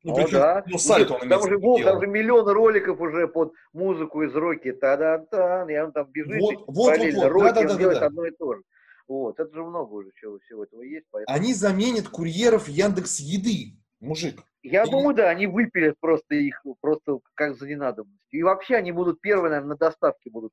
Ну, 0.03 0.15
причем, 0.15 0.39
да. 0.39 0.65
ну, 0.67 0.79
сальто 0.79 1.15
он 1.15 1.29
там, 1.29 1.43
уже, 1.43 1.59
Бог, 1.59 1.83
там 1.83 2.01
же 2.01 2.07
миллион 2.07 2.49
роликов 2.49 3.01
уже 3.01 3.29
под 3.29 3.53
музыку 3.73 4.23
из 4.23 4.35
роки. 4.35 4.73
Та-да-та, 4.73 5.71
и 5.71 5.79
он 5.79 5.93
там 5.93 6.11
бежит. 6.11 6.41
Вот, 6.41 6.55
вот, 6.67 6.99
вот, 6.99 7.15
вот. 7.15 7.29
Роки, 7.29 7.55
да, 7.55 7.63
да, 7.65 7.77
да, 7.77 8.01
да. 8.01 8.07
одно 8.07 8.25
и 8.25 8.31
то 8.31 8.55
же. 8.55 8.63
Вот, 9.09 9.39
это 9.41 9.53
же 9.53 9.63
много 9.63 9.93
уже 9.93 10.11
чего 10.15 10.39
всего 10.39 10.65
этого 10.65 10.83
есть. 10.83 11.07
Поэтому... 11.11 11.37
Они 11.37 11.53
заменят 11.53 12.09
курьеров 12.09 12.69
Яндекс 12.69 13.21
Еды, 13.21 13.77
мужик. 14.01 14.41
Я 14.63 14.85
и... 14.85 14.91
думаю, 14.91 15.15
да, 15.15 15.29
они 15.29 15.47
выпилят 15.47 15.97
просто 16.01 16.35
их 16.35 16.65
просто 16.81 17.19
как 17.35 17.57
за 17.57 17.69
ненадобностью. 17.69 18.41
И 18.41 18.43
вообще 18.43 18.77
они 18.77 18.93
будут 18.93 19.21
первые, 19.21 19.51
наверное, 19.51 19.71
на 19.71 19.77
доставке 19.77 20.31
будут. 20.31 20.53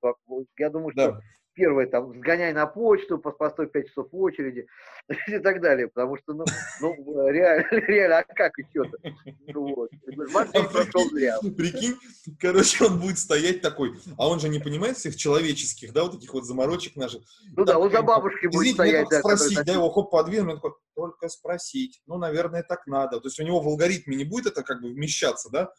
Я 0.58 0.70
думаю, 0.70 0.92
что 0.92 1.12
да 1.12 1.20
первое, 1.58 1.88
там, 1.88 2.14
сгоняй 2.14 2.54
на 2.54 2.68
почту, 2.68 3.18
постой 3.18 3.68
5 3.68 3.88
часов 3.88 4.08
в 4.12 4.16
очереди 4.16 4.68
и 5.28 5.40
так 5.40 5.60
далее, 5.60 5.88
потому 5.88 6.18
что, 6.18 6.34
ну, 6.34 6.46
ну 6.80 7.28
реально, 7.30 7.68
реально, 7.72 8.18
а 8.20 8.24
как 8.24 8.54
еще-то? 8.60 8.98
Ну, 9.48 9.76
вот. 9.76 9.90
прошел 10.72 11.10
зря. 11.10 11.40
Прикинь, 11.58 11.96
короче, 12.40 12.86
он 12.86 13.00
будет 13.00 13.18
стоять 13.18 13.62
такой, 13.62 13.94
а 14.18 14.30
он 14.30 14.40
же 14.40 14.50
не 14.50 14.60
понимает 14.60 14.98
всех 14.98 15.16
человеческих, 15.16 15.92
да, 15.92 16.04
вот 16.04 16.16
этих 16.16 16.32
вот 16.34 16.46
заморочек 16.46 16.96
наших. 16.96 17.24
Ну 17.56 17.66
да, 17.66 17.80
он 17.80 17.92
за 17.92 18.04
бабушкой 18.04 18.50
будет 18.52 18.76
стоять. 18.76 19.08
Да, 19.10 19.20
спросить, 19.20 19.66
да, 19.66 19.74
его 19.74 19.90
хоп, 19.90 20.12
подвинул, 20.12 20.52
он 20.52 20.56
такой, 20.58 20.72
только 20.96 21.28
спросить, 21.30 22.02
ну, 22.06 22.18
наверное, 22.18 22.64
так 22.64 22.86
надо. 22.86 23.20
То 23.20 23.28
есть 23.28 23.40
у 23.40 23.44
него 23.44 23.62
в 23.62 23.68
алгоритме 23.68 24.16
не 24.16 24.26
будет 24.26 24.48
это 24.48 24.64
как 24.64 24.82
бы 24.82 24.90
вмещаться, 24.90 25.50
да, 25.52 25.72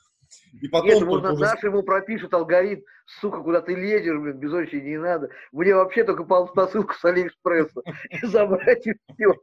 и 0.60 0.68
потом 0.68 0.88
Нет, 0.88 1.02
можно 1.04 1.32
уже... 1.32 1.44
Ему 1.62 1.82
пропишет 1.82 2.32
алгоритм, 2.34 2.82
сука, 3.20 3.40
куда 3.40 3.60
ты 3.60 3.74
лезешь, 3.74 4.18
блин, 4.18 4.38
без 4.38 4.52
очереди 4.52 4.88
не 4.88 4.98
надо. 4.98 5.30
Мне 5.52 5.74
вообще 5.74 6.04
только 6.04 6.24
посылку 6.24 6.94
с 6.94 7.04
Алиэкспресса 7.04 7.82
и 8.10 8.26
забрать 8.26 8.86
и 8.86 8.94
все. 9.14 9.34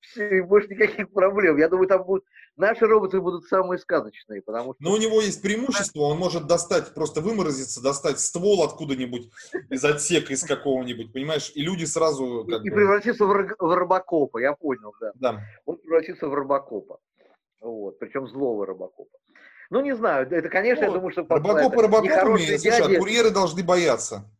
Все, 0.00 0.42
больше 0.42 0.68
никаких 0.68 1.10
проблем. 1.10 1.56
Я 1.56 1.68
думаю, 1.68 1.88
там 1.88 2.04
будут 2.04 2.24
наши 2.56 2.86
роботы 2.86 3.20
будут 3.20 3.44
самые 3.44 3.78
сказочные, 3.78 4.42
потому 4.42 4.74
что... 4.74 4.82
Но 4.82 4.92
у 4.92 4.96
него 4.96 5.20
есть 5.20 5.42
преимущество, 5.42 6.00
он 6.00 6.18
может 6.18 6.46
достать, 6.46 6.94
просто 6.94 7.20
выморозиться, 7.20 7.82
достать 7.82 8.20
ствол 8.20 8.62
откуда-нибудь 8.62 9.30
из 9.70 9.84
отсека, 9.84 10.32
из 10.32 10.44
какого-нибудь, 10.44 11.12
понимаешь, 11.12 11.52
и 11.54 11.62
люди 11.62 11.84
сразу... 11.84 12.44
и, 12.44 12.66
и 12.66 12.70
превратиться 12.70 13.24
в, 13.24 13.28
в 13.28 13.74
робокопа, 13.74 14.38
я 14.38 14.54
понял, 14.54 14.92
да. 15.00 15.12
Да. 15.14 15.40
Он 15.64 15.76
превратится 15.78 16.28
в 16.28 16.34
робокопа. 16.34 16.98
Вот, 17.60 17.98
причем 17.98 18.26
злого 18.26 18.66
робокопа. 18.66 19.18
Ну, 19.72 19.80
не 19.80 19.96
знаю, 19.96 20.30
это, 20.30 20.50
конечно, 20.50 20.84
ну, 20.84 20.92
я 20.92 20.94
думаю, 20.98 21.12
что... 21.12 21.22
Робокопы 21.26 21.80
робокопами, 21.80 22.56
слушай, 22.58 22.96
а 22.96 22.98
курьеры 22.98 23.30
должны 23.30 23.62
бояться. 23.62 24.30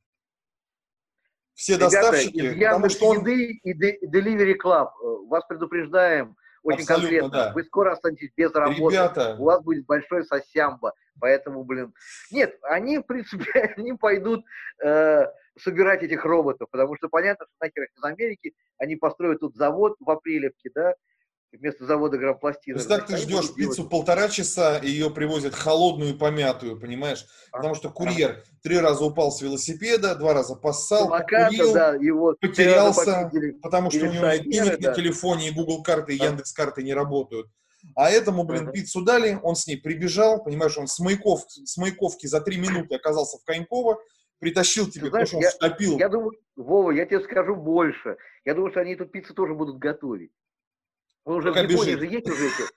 Все 1.55 1.77
Ребята, 1.77 1.91
доставщики, 1.91 2.59
потому 2.63 2.91
что 2.91 3.07
он... 3.07 3.19
еды 3.21 3.59
и 3.63 3.73
Delivery 4.07 4.57
Club, 4.63 4.89
э, 4.89 5.29
вас 5.29 5.47
предупреждаем 5.47 6.37
очень 6.63 6.81
Абсолютно, 6.81 7.09
конкретно. 7.09 7.31
Да. 7.31 7.53
Вы 7.55 7.65
скоро 7.65 7.93
останетесь 7.93 8.31
без 8.37 8.53
работы. 8.53 8.95
Ребята. 8.95 9.37
У 9.39 9.45
вас 9.45 9.63
будет 9.63 9.87
большой 9.87 10.23
сосямба. 10.25 10.93
Поэтому, 11.19 11.65
блин... 11.65 11.95
Нет, 12.31 12.59
они, 12.65 12.99
в 12.99 13.05
принципе, 13.05 13.51
они 13.79 13.95
пойдут 13.95 14.45
э, 14.85 15.25
собирать 15.59 16.03
этих 16.03 16.27
роботов, 16.27 16.69
потому 16.71 16.95
что 16.97 17.09
понятно, 17.09 17.47
что 17.47 17.55
нахер 17.59 17.85
из 17.85 18.05
Америки, 18.05 18.53
они 18.77 18.97
построят 18.97 19.41
тут 19.41 19.57
завод 19.57 19.97
в 19.99 20.11
Апрелевке, 20.11 20.71
да, 20.75 20.95
вместо 21.53 21.87
завода 21.87 22.19
грампластина. 22.19 22.77
То 22.77 22.81
есть 22.81 22.89
так 22.89 23.07
ты 23.07 23.17
ждешь 23.17 23.55
пиццу 23.55 23.77
делать... 23.77 23.91
полтора 23.91 24.29
часа, 24.29 24.79
и 24.79 24.89
ее 24.89 25.11
привозят 25.11 25.55
холодную 25.55 26.15
и 26.15 26.17
помятую, 26.17 26.79
понимаешь? 26.81 27.27
А, 27.51 27.59
Потому 27.59 27.75
что 27.75 27.91
курьер 27.91 28.43
а. 28.43 28.63
три 28.63 28.79
раза 28.79 29.05
упал 29.05 29.31
с 29.31 29.41
велосипеда, 29.43 30.15
два 30.15 30.35
раза 30.35 30.55
поссал, 30.55 31.05
Самоката, 31.05 31.45
покурил, 31.45 31.75
да, 31.75 31.95
его 31.95 32.37
потерялся, 32.41 33.31
потому 33.63 33.91
что 33.91 34.07
у 34.07 34.13
него 34.13 34.27
денег 34.37 34.81
да. 34.81 34.91
на 34.91 34.95
телефоне, 34.95 35.49
и 35.49 35.53
Google 35.53 35.83
карты, 35.83 36.15
и 36.15 36.19
Яндекс 36.19 36.53
карты 36.53 36.83
не 36.83 36.95
работают. 36.95 37.49
А 37.97 38.11
этому, 38.11 38.45
блин, 38.45 38.69
uh-huh. 38.69 38.73
пиццу 38.73 39.03
дали, 39.03 39.39
он 39.43 39.57
с 39.57 39.67
ней 39.67 39.77
прибежал, 39.77 40.43
понимаешь, 40.43 40.79
он 40.79 40.87
с, 40.87 41.01
Маяков, 41.01 41.45
с 41.49 41.77
Маяковки 41.77 42.27
за 42.27 42.41
три 42.41 42.57
минуты 42.57 42.95
оказался 42.95 43.39
в 43.39 43.45
Коньково, 43.45 43.99
притащил 44.39 44.89
тебе, 44.89 45.09
знаешь, 45.09 45.31
потому 45.31 45.31
что 45.31 45.37
он 45.37 45.43
я, 45.43 45.51
втопил. 45.51 45.99
Я 45.99 46.09
думаю, 46.09 46.33
Вова, 46.57 46.91
я 46.93 47.07
тебе 47.07 47.21
скажу 47.21 47.57
больше. 47.57 48.17
Я 48.45 48.55
думаю, 48.55 48.71
что 48.71 48.81
они 48.81 48.95
эту 48.95 49.07
пиццу 49.07 49.35
тоже 49.35 49.55
будут 49.55 49.79
готовить. 49.79 50.31
Ну, 51.25 51.37
уже 51.37 51.49
Пока 51.49 51.67
в 51.67 51.71
Японии 51.71 51.95
же 51.95 52.07
есть 52.07 52.29
уже 52.29 52.47
эти, 52.47 52.71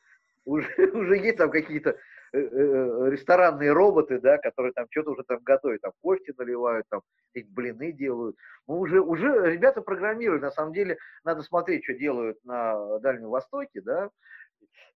уже, 0.46 0.68
уже 0.94 1.18
есть 1.18 1.38
там 1.38 1.50
какие-то 1.50 1.92
э, 1.92 2.40
э, 2.40 3.10
ресторанные 3.10 3.72
роботы, 3.72 4.20
да, 4.20 4.38
которые 4.38 4.74
там 4.74 4.86
что-то 4.92 5.12
уже 5.12 5.24
там 5.24 5.40
готовят, 5.44 5.82
там 5.82 5.92
кофе 6.02 6.34
наливают, 6.38 6.86
там 6.90 7.02
блины 7.34 7.92
делают. 7.92 8.36
Ну, 8.68 8.80
уже, 8.80 9.02
уже 9.02 9.52
ребята 9.52 9.82
программируют, 9.82 10.44
на 10.44 10.52
самом 10.52 10.74
деле, 10.74 10.98
надо 11.24 11.42
смотреть, 11.42 11.84
что 11.84 11.94
делают 11.94 12.44
на 12.46 13.00
Дальнем 13.00 13.30
Востоке, 13.30 13.82
да, 13.82 14.10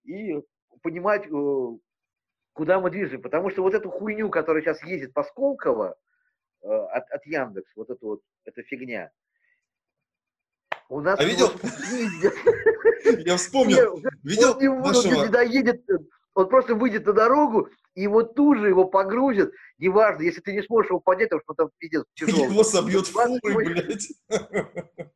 и 0.03 0.39
понимать, 0.83 1.25
э, 1.25 1.77
куда 2.53 2.79
мы 2.79 2.91
движем. 2.91 3.21
Потому 3.21 3.49
что 3.49 3.63
вот 3.63 3.73
эту 3.73 3.89
хуйню, 3.89 4.29
которая 4.29 4.61
сейчас 4.61 4.83
ездит 4.83 5.13
по 5.13 5.23
Сколково, 5.23 5.95
от, 6.61 7.09
от 7.09 7.25
Яндекс, 7.25 7.71
вот 7.77 7.89
эту 7.89 8.05
вот, 8.05 8.21
эта 8.43 8.63
фигня, 8.63 9.11
у 10.89 11.01
нас... 11.01 11.19
А 11.19 11.23
видел? 11.23 11.51
Я 13.25 13.37
вспомнил. 13.37 14.01
Видел 14.23 14.59
нашего... 14.59 15.27
доедет, 15.27 15.81
он 16.33 16.49
просто 16.49 16.75
выйдет 16.75 17.05
на 17.05 17.13
дорогу, 17.13 17.69
и 17.95 18.07
вот 18.07 18.35
тут 18.35 18.59
же 18.59 18.69
его 18.69 18.85
погрузят. 18.85 19.51
Неважно, 19.77 20.23
если 20.23 20.41
ты 20.41 20.53
не 20.53 20.63
сможешь 20.63 20.89
его 20.89 20.99
поднять, 20.99 21.29
потому 21.29 21.41
что 21.43 21.53
там 21.53 21.69
пиздец 21.77 22.03
тяжелый. 22.15 22.43
Его 22.51 22.63
собьет 22.63 23.07
фурой, 23.07 23.65
блядь. 23.65 24.07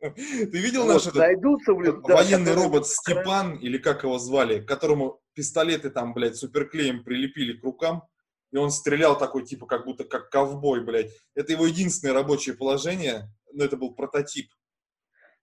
Ты 0.01 0.57
видел 0.57 0.85
наш 0.85 1.11
найдутся, 1.13 1.73
блин, 1.73 2.01
военный 2.01 2.53
робот 2.53 2.87
Степан, 2.87 3.55
или 3.55 3.77
как 3.77 4.03
его 4.03 4.19
звали, 4.19 4.61
которому 4.61 5.21
пистолеты 5.33 5.89
там, 5.89 6.13
блядь, 6.13 6.35
суперклеем 6.35 7.03
прилепили 7.03 7.57
к 7.57 7.63
рукам, 7.63 8.03
и 8.51 8.57
он 8.57 8.69
стрелял 8.69 9.17
такой, 9.17 9.45
типа, 9.45 9.65
как 9.65 9.85
будто 9.85 10.03
как 10.03 10.29
ковбой, 10.29 10.83
блядь. 10.83 11.11
Это 11.35 11.53
его 11.53 11.65
единственное 11.65 12.13
рабочее 12.13 12.55
положение, 12.55 13.29
но 13.53 13.63
это 13.63 13.77
был 13.77 13.95
прототип. 13.95 14.49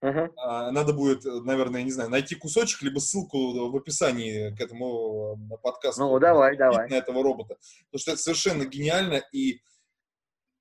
Uh-huh. 0.02 0.30
Надо 0.70 0.94
будет, 0.94 1.24
наверное, 1.24 1.82
не 1.82 1.90
знаю, 1.90 2.08
найти 2.08 2.34
кусочек, 2.34 2.80
либо 2.82 3.00
ссылку 3.00 3.70
в 3.70 3.76
описании 3.76 4.54
к 4.56 4.60
этому 4.60 5.38
э, 5.52 5.56
подкасту. 5.62 6.00
Ну, 6.00 6.18
давай, 6.18 6.56
давай. 6.56 6.88
На 6.88 6.94
этого 6.94 7.22
робота. 7.22 7.56
Потому 7.90 8.00
что 8.00 8.12
это 8.12 8.20
совершенно 8.20 8.64
гениально 8.64 9.22
и 9.30 9.60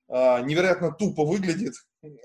а, 0.09 0.41
невероятно 0.41 0.91
тупо 0.91 1.23
выглядит. 1.23 1.73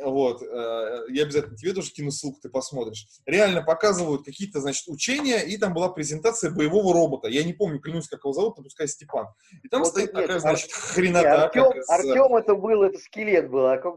Вот. 0.03 0.43
А, 0.43 1.05
я 1.09 1.25
обязательно 1.25 1.57
тебе 1.57 1.75
тоже 1.75 1.93
кину 1.93 2.11
ссылку, 2.11 2.41
ты 2.41 2.49
посмотришь. 2.49 3.07
Реально 3.27 3.63
показывают 3.63 4.25
какие-то, 4.25 4.61
значит, 4.61 4.89
учения, 4.89 5.41
и 5.41 5.59
там 5.59 5.75
была 5.75 5.91
презентация 5.91 6.51
боевого 6.51 6.95
робота. 6.95 7.29
Я 7.29 7.45
не 7.45 7.53
помню, 7.53 7.81
клянусь, 7.81 8.09
как 8.09 8.25
его 8.25 8.33
зовут, 8.33 8.57
но 8.57 8.65
пускай 8.65 8.89
Степан. 8.89 9.27
И 9.63 9.69
там 9.69 9.83
вот 9.83 9.91
стоит 9.91 10.15
нет, 10.15 10.23
такая, 10.23 10.39
значит, 10.39 10.71
Ар... 10.73 10.79
хренота. 10.79 11.45
Артем, 11.45 11.79
из... 11.79 11.91
Артем 11.91 12.37
это 12.37 12.55
был, 12.55 12.83
это 12.83 12.99
скелет 12.99 13.51
был. 13.51 13.67
А 13.67 13.77
как, 13.77 13.97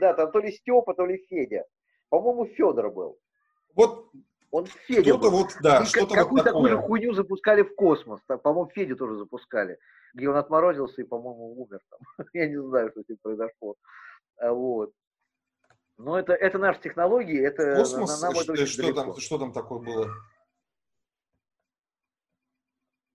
да, 0.00 0.14
там 0.14 0.30
то 0.30 0.38
ли 0.38 0.52
Степа, 0.52 0.94
то 0.94 1.04
ли 1.04 1.18
Федя. 1.28 1.64
По-моему, 2.08 2.46
Федор 2.46 2.90
был. 2.90 3.18
Вот 3.74 4.10
он 4.50 4.66
Федя 4.66 5.10
что-то 5.10 5.30
вот, 5.30 5.56
да, 5.60 5.84
что-то 5.84 6.14
Какую 6.14 6.42
вот 6.42 6.44
такую 6.44 6.68
же 6.68 6.76
хуйню 6.78 7.12
запускали 7.12 7.62
в 7.62 7.74
космос. 7.74 8.20
По-моему, 8.26 8.70
Федю 8.74 8.96
тоже 8.96 9.16
запускали. 9.16 9.78
Где 10.14 10.28
он 10.28 10.36
отморозился 10.36 11.02
и, 11.02 11.04
по-моему, 11.04 11.60
умер 11.62 11.80
там. 11.90 12.26
Я 12.32 12.48
не 12.48 12.56
знаю, 12.62 12.90
что 12.90 13.02
с 13.02 13.08
ним 13.08 13.18
произошло. 13.20 13.76
А, 14.38 14.52
вот. 14.52 14.92
Но 15.98 16.18
это, 16.18 16.32
это 16.32 16.58
наши 16.58 16.80
технологии, 16.80 17.40
это 17.40 17.76
Космос, 17.76 18.20
нам 18.20 18.34
что, 18.34 18.54
это 18.54 18.66
что, 18.66 18.92
там, 18.92 19.16
что 19.16 19.38
там 19.38 19.52
такое 19.52 19.78
было? 19.80 20.10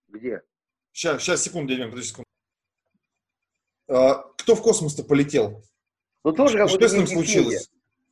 Где? 0.08 0.42
Сейчас, 0.92 1.22
сейчас, 1.22 1.42
секунду, 1.42 1.72
Демьян, 1.72 1.90
подожди 1.90 2.10
секунду. 2.10 2.28
А, 3.88 4.16
кто 4.38 4.56
в 4.56 4.62
космос-то 4.62 5.04
полетел? 5.04 5.64
Ну, 6.24 6.34
тоже 6.34 6.58
что, 6.58 6.68
что 6.68 6.88
с 6.88 6.94
ним 6.94 7.08
случилось? 7.08 7.71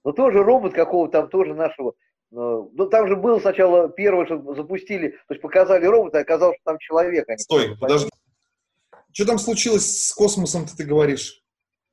Но 0.10 0.14
тоже 0.14 0.42
робот 0.42 0.74
какого-то 0.74 1.22
там 1.22 1.30
тоже 1.30 1.54
нашего. 1.54 1.92
Э, 2.32 2.34
ну, 2.34 2.90
там 2.90 3.08
же 3.08 3.16
был 3.16 3.40
сначала 3.40 3.90
первое, 3.90 4.26
что 4.26 4.56
запустили, 4.56 5.10
то 5.10 5.36
есть 5.36 5.42
показали 5.44 5.86
робота, 5.86 6.18
а 6.18 6.22
оказалось, 6.22 6.56
что 6.56 6.72
там 6.72 6.80
человек. 6.80 7.30
А 7.30 7.38
Стой, 7.38 7.78
подожди. 7.80 8.10
Что 9.14 9.28
там 9.28 9.38
случилось 9.38 10.08
с 10.08 10.12
космосом-то, 10.16 10.76
ты 10.76 10.84
говоришь? 10.84 11.44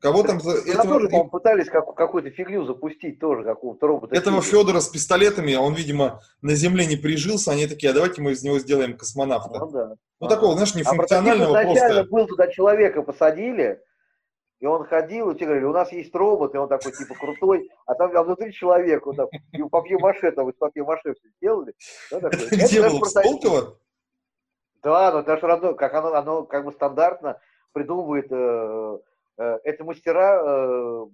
Кого 0.00 0.22
там... 0.22 0.38
Этого... 0.38 0.94
тоже, 0.94 1.08
по-моему, 1.08 1.28
пытались 1.28 1.68
как, 1.68 1.94
какую-то 1.94 2.30
фигню 2.30 2.64
запустить 2.64 3.20
тоже, 3.20 3.44
какого-то 3.44 3.86
робота. 3.86 4.16
Этого 4.16 4.40
Федора 4.40 4.80
с 4.80 4.88
пистолетами, 4.88 5.54
он, 5.54 5.74
видимо, 5.74 6.20
на 6.40 6.54
Земле 6.54 6.86
не 6.86 6.96
прижился, 6.96 7.52
они 7.52 7.66
такие, 7.66 7.90
а 7.90 7.94
давайте 7.94 8.22
мы 8.22 8.32
из 8.32 8.42
него 8.42 8.58
сделаем 8.58 8.96
космонавта. 8.96 9.58
Ну, 9.58 9.70
да. 9.70 9.88
Ну, 10.20 10.26
а, 10.26 10.30
такого, 10.30 10.54
знаешь, 10.54 10.74
нефункционального 10.74 11.58
а 11.58 11.64
просто... 11.64 12.04
был 12.04 12.26
туда 12.26 12.48
человека, 12.48 13.02
посадили, 13.02 13.82
и 14.66 14.68
он 14.68 14.84
ходил, 14.84 15.30
и 15.30 15.38
те 15.38 15.44
говорили, 15.44 15.64
у 15.64 15.72
нас 15.72 15.92
есть 15.92 16.12
робот, 16.12 16.52
и 16.52 16.58
он 16.58 16.68
такой, 16.68 16.90
типа, 16.90 17.14
крутой, 17.14 17.70
а 17.86 17.94
там 17.94 18.10
а 18.16 18.24
внутри 18.24 18.52
человек, 18.52 19.06
вот 19.06 19.14
так, 19.14 19.28
и 19.52 19.62
папье-маше, 19.62 20.32
там, 20.32 20.50
из 20.50 20.56
папье-маше 20.56 21.14
все 21.14 21.28
сделали. 21.36 21.72
Да, 22.10 22.18
Где 22.50 22.82
было, 22.82 22.98
в 22.98 23.04
Сколково? 23.04 23.78
Да, 24.82 25.12
но 25.12 25.22
даже 25.22 25.46
родное, 25.46 25.74
как 25.74 25.94
оно, 25.94 26.14
оно 26.14 26.42
как 26.42 26.64
бы 26.64 26.72
стандартно 26.72 27.40
придумывает, 27.72 28.26
э, 28.32 28.98
э, 29.38 29.58
это 29.62 29.84
мастера 29.84 30.42
э, 30.44 31.06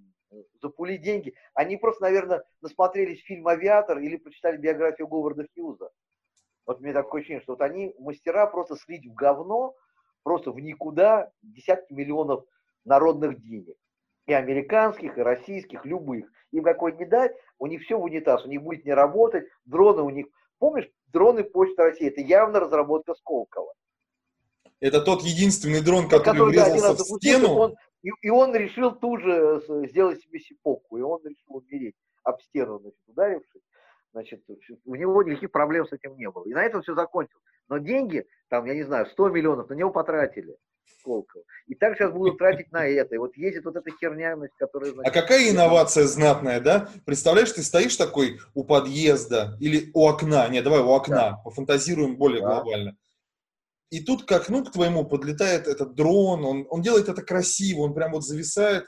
запулить 0.59 1.03
деньги. 1.03 1.35
Они 1.53 1.77
просто, 1.77 2.01
наверное, 2.01 2.43
насмотрелись 2.59 3.21
фильм 3.21 3.47
«Авиатор» 3.47 3.99
или 3.99 4.17
прочитали 4.17 4.57
биографию 4.57 5.07
Говарда 5.07 5.45
Хьюза. 5.53 5.91
Вот 6.65 6.81
мне 6.81 6.91
такое 6.91 7.21
ощущение, 7.21 7.43
что 7.43 7.51
вот 7.51 7.61
они, 7.61 7.93
мастера, 7.99 8.47
просто 8.47 8.77
слить 8.77 9.05
в 9.05 9.13
говно, 9.13 9.75
просто 10.23 10.51
в 10.51 10.59
никуда 10.59 11.29
десятки 11.43 11.93
миллионов 11.93 12.45
народных 12.85 13.41
денег. 13.41 13.75
И 14.25 14.33
американских, 14.33 15.17
и 15.17 15.21
российских, 15.21 15.85
любых. 15.85 16.29
Им 16.51 16.63
какой 16.63 16.95
не 16.95 17.05
дать, 17.05 17.33
у 17.59 17.67
них 17.67 17.81
все 17.81 17.97
в 17.97 18.03
унитаз, 18.03 18.45
у 18.45 18.49
них 18.49 18.61
будет 18.61 18.85
не 18.85 18.93
работать, 18.93 19.45
дроны 19.65 20.01
у 20.03 20.09
них... 20.09 20.27
Помнишь, 20.59 20.89
дроны 21.07 21.43
Почты 21.43 21.81
России, 21.81 22.07
это 22.07 22.21
явно 22.21 22.59
разработка 22.59 23.15
Сколково. 23.15 23.73
Это 24.79 25.01
тот 25.01 25.21
единственный 25.21 25.81
дрон, 25.81 26.09
который, 26.09 26.23
который 26.23 26.49
врезался 26.51 26.97
да, 26.97 27.03
в 27.03 27.17
стену. 27.17 27.53
Он, 27.53 27.75
и, 28.01 28.09
и 28.21 28.29
он 28.29 28.55
решил 28.55 28.91
тут 28.91 29.21
же 29.21 29.61
сделать 29.87 30.21
себе 30.21 30.39
сипоку, 30.39 30.97
и 30.97 31.01
он 31.01 31.21
решил 31.23 31.55
умереть 31.55 31.95
об 32.23 32.41
стену, 32.41 32.79
значит, 32.79 32.99
ударившись. 33.07 33.61
Значит, 34.11 34.43
у 34.85 34.95
него 34.95 35.23
никаких 35.23 35.51
проблем 35.51 35.87
с 35.87 35.93
этим 35.93 36.15
не 36.17 36.29
было. 36.29 36.45
И 36.45 36.53
на 36.53 36.63
этом 36.63 36.81
все 36.81 36.93
закончилось. 36.93 37.41
Но 37.67 37.79
деньги, 37.79 38.27
там, 38.49 38.65
я 38.65 38.75
не 38.75 38.83
знаю, 38.83 39.07
100 39.07 39.29
миллионов 39.29 39.69
на 39.69 39.73
него 39.73 39.89
потратили. 39.89 40.55
Сколково. 40.99 41.43
И 41.67 41.75
так 41.75 41.97
сейчас 41.97 42.11
будут 42.11 42.37
тратить 42.37 42.71
на 42.71 42.85
это. 42.85 43.15
И 43.15 43.17
вот 43.17 43.35
ездит 43.37 43.65
вот 43.65 43.75
эта 43.75 43.89
херня, 43.91 44.35
которая... 44.57 44.91
Значит, 44.91 45.15
а 45.15 45.21
какая 45.21 45.49
инновация 45.49 46.05
знатная, 46.05 46.59
да? 46.59 46.89
Представляешь, 47.05 47.51
ты 47.51 47.63
стоишь 47.63 47.95
такой 47.95 48.39
у 48.53 48.63
подъезда 48.63 49.57
или 49.59 49.91
у 49.93 50.07
окна, 50.07 50.47
не, 50.49 50.61
давай 50.61 50.81
у 50.81 50.89
окна, 50.89 51.15
да. 51.15 51.41
пофантазируем 51.43 52.17
более 52.17 52.41
да. 52.41 52.47
глобально. 52.47 52.97
И 53.89 54.03
тут 54.03 54.25
к 54.25 54.31
окну 54.31 54.65
к 54.65 54.71
твоему 54.71 55.05
подлетает 55.05 55.67
этот 55.67 55.93
дрон, 55.93 56.43
он, 56.45 56.65
он 56.69 56.81
делает 56.81 57.09
это 57.09 57.21
красиво, 57.21 57.81
он 57.81 57.93
прям 57.93 58.13
вот 58.13 58.25
зависает, 58.25 58.85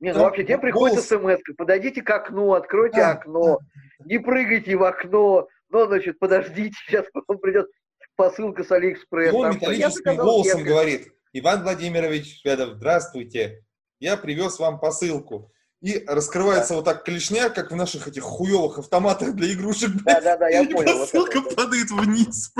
Не, 0.00 0.12
ну 0.12 0.20
вообще, 0.20 0.42
тебе 0.42 0.58
приходит 0.58 1.04
смс 1.04 1.38
подойдите 1.56 2.02
к 2.02 2.10
окну, 2.10 2.54
откройте 2.54 3.00
окно, 3.00 3.60
не 4.04 4.18
прыгайте 4.18 4.74
в 4.74 4.82
окно, 4.82 5.46
но, 5.68 5.86
значит, 5.86 6.18
подождите, 6.18 6.74
сейчас 6.86 7.06
вам 7.14 7.38
придет 7.38 7.68
посылка 8.16 8.64
с 8.64 8.70
Алиэкспресс. 8.70 9.32
Он 9.32 9.54
металлическим 9.54 10.16
голосом 10.16 10.62
говорит, 10.62 11.12
Иван 11.32 11.62
Владимирович 11.62 12.40
Федов, 12.42 12.74
здравствуйте, 12.76 13.64
я 14.00 14.16
привез 14.16 14.58
вам 14.58 14.80
посылку. 14.80 15.52
И 15.80 16.04
раскрывается 16.06 16.70
да. 16.70 16.76
вот 16.76 16.84
так 16.84 17.04
клешня, 17.04 17.48
как 17.48 17.70
в 17.70 17.76
наших 17.76 18.06
этих 18.06 18.22
хуевых 18.22 18.78
автоматах 18.78 19.34
для 19.34 19.52
игрушек. 19.52 19.90
Да, 20.04 20.20
да, 20.20 20.36
да, 20.36 20.48
я 20.48 20.62
и 20.62 20.68
понял. 20.70 20.98
посылка 20.98 21.40
вот 21.40 21.56
падает 21.56 21.90
вниз. 21.90 22.52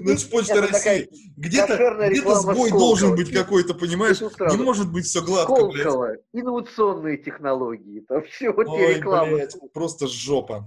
Ну, 0.00 0.10
это 0.10 0.28
почта 0.28 0.60
России. 0.60 1.08
Где-то 1.36 1.76
где 2.08 2.34
сбой 2.34 2.70
должен 2.70 3.14
быть 3.14 3.32
какой-то, 3.32 3.74
понимаешь? 3.74 4.20
Не 4.20 4.56
может 4.56 4.90
быть 4.92 5.04
все 5.04 5.22
гладко, 5.22 5.54
Сколково. 5.54 6.16
Инновационные 6.32 7.18
технологии. 7.18 8.00
Там 8.00 8.24
все, 8.30 8.50
вот 8.52 8.66
Ой, 8.66 8.94
реклама. 8.94 9.36
Блядь, 9.36 9.56
просто 9.72 10.08
жопа. 10.08 10.64